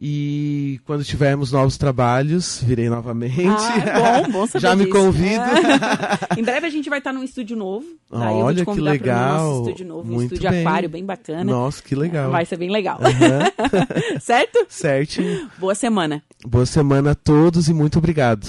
E 0.00 0.80
quando 0.84 1.04
tivermos 1.04 1.50
novos 1.52 1.76
trabalhos, 1.76 2.60
virei 2.62 2.88
novamente. 2.88 3.40
Ah, 3.46 4.22
bom, 4.22 4.32
bom 4.32 4.46
saber 4.46 4.62
Já 4.62 4.74
me 4.76 4.84
disso. 4.84 4.96
convido. 4.96 5.42
em 6.36 6.42
breve 6.42 6.66
a 6.66 6.70
gente 6.70 6.88
vai 6.88 6.98
estar 6.98 7.12
num 7.12 7.22
estúdio 7.22 7.56
novo. 7.56 7.86
Vou 8.08 8.20
Olha 8.20 8.64
te 8.64 8.70
que 8.70 8.80
legal. 8.80 9.38
nosso 9.38 9.62
estúdio 9.62 9.86
novo, 9.86 10.08
um 10.08 10.14
Muito 10.14 10.34
estúdio 10.34 10.50
bem. 10.50 10.60
aquário 10.60 10.88
bem 10.88 11.04
bacana. 11.04 11.44
Nossa, 11.44 11.82
que 11.82 11.94
legal. 11.94 12.30
Vai 12.30 12.44
ser 12.46 12.56
bem 12.56 12.70
legal. 12.70 12.98
Aham. 13.00 14.18
certo? 14.20 14.66
Certinho. 14.68 15.48
Boa 15.58 15.74
semana. 15.74 16.22
Boa 16.44 16.66
semana 16.66 17.12
a 17.12 17.14
todos 17.16 17.68
e 17.68 17.74
muito 17.74 17.98
obrigado. 17.98 18.48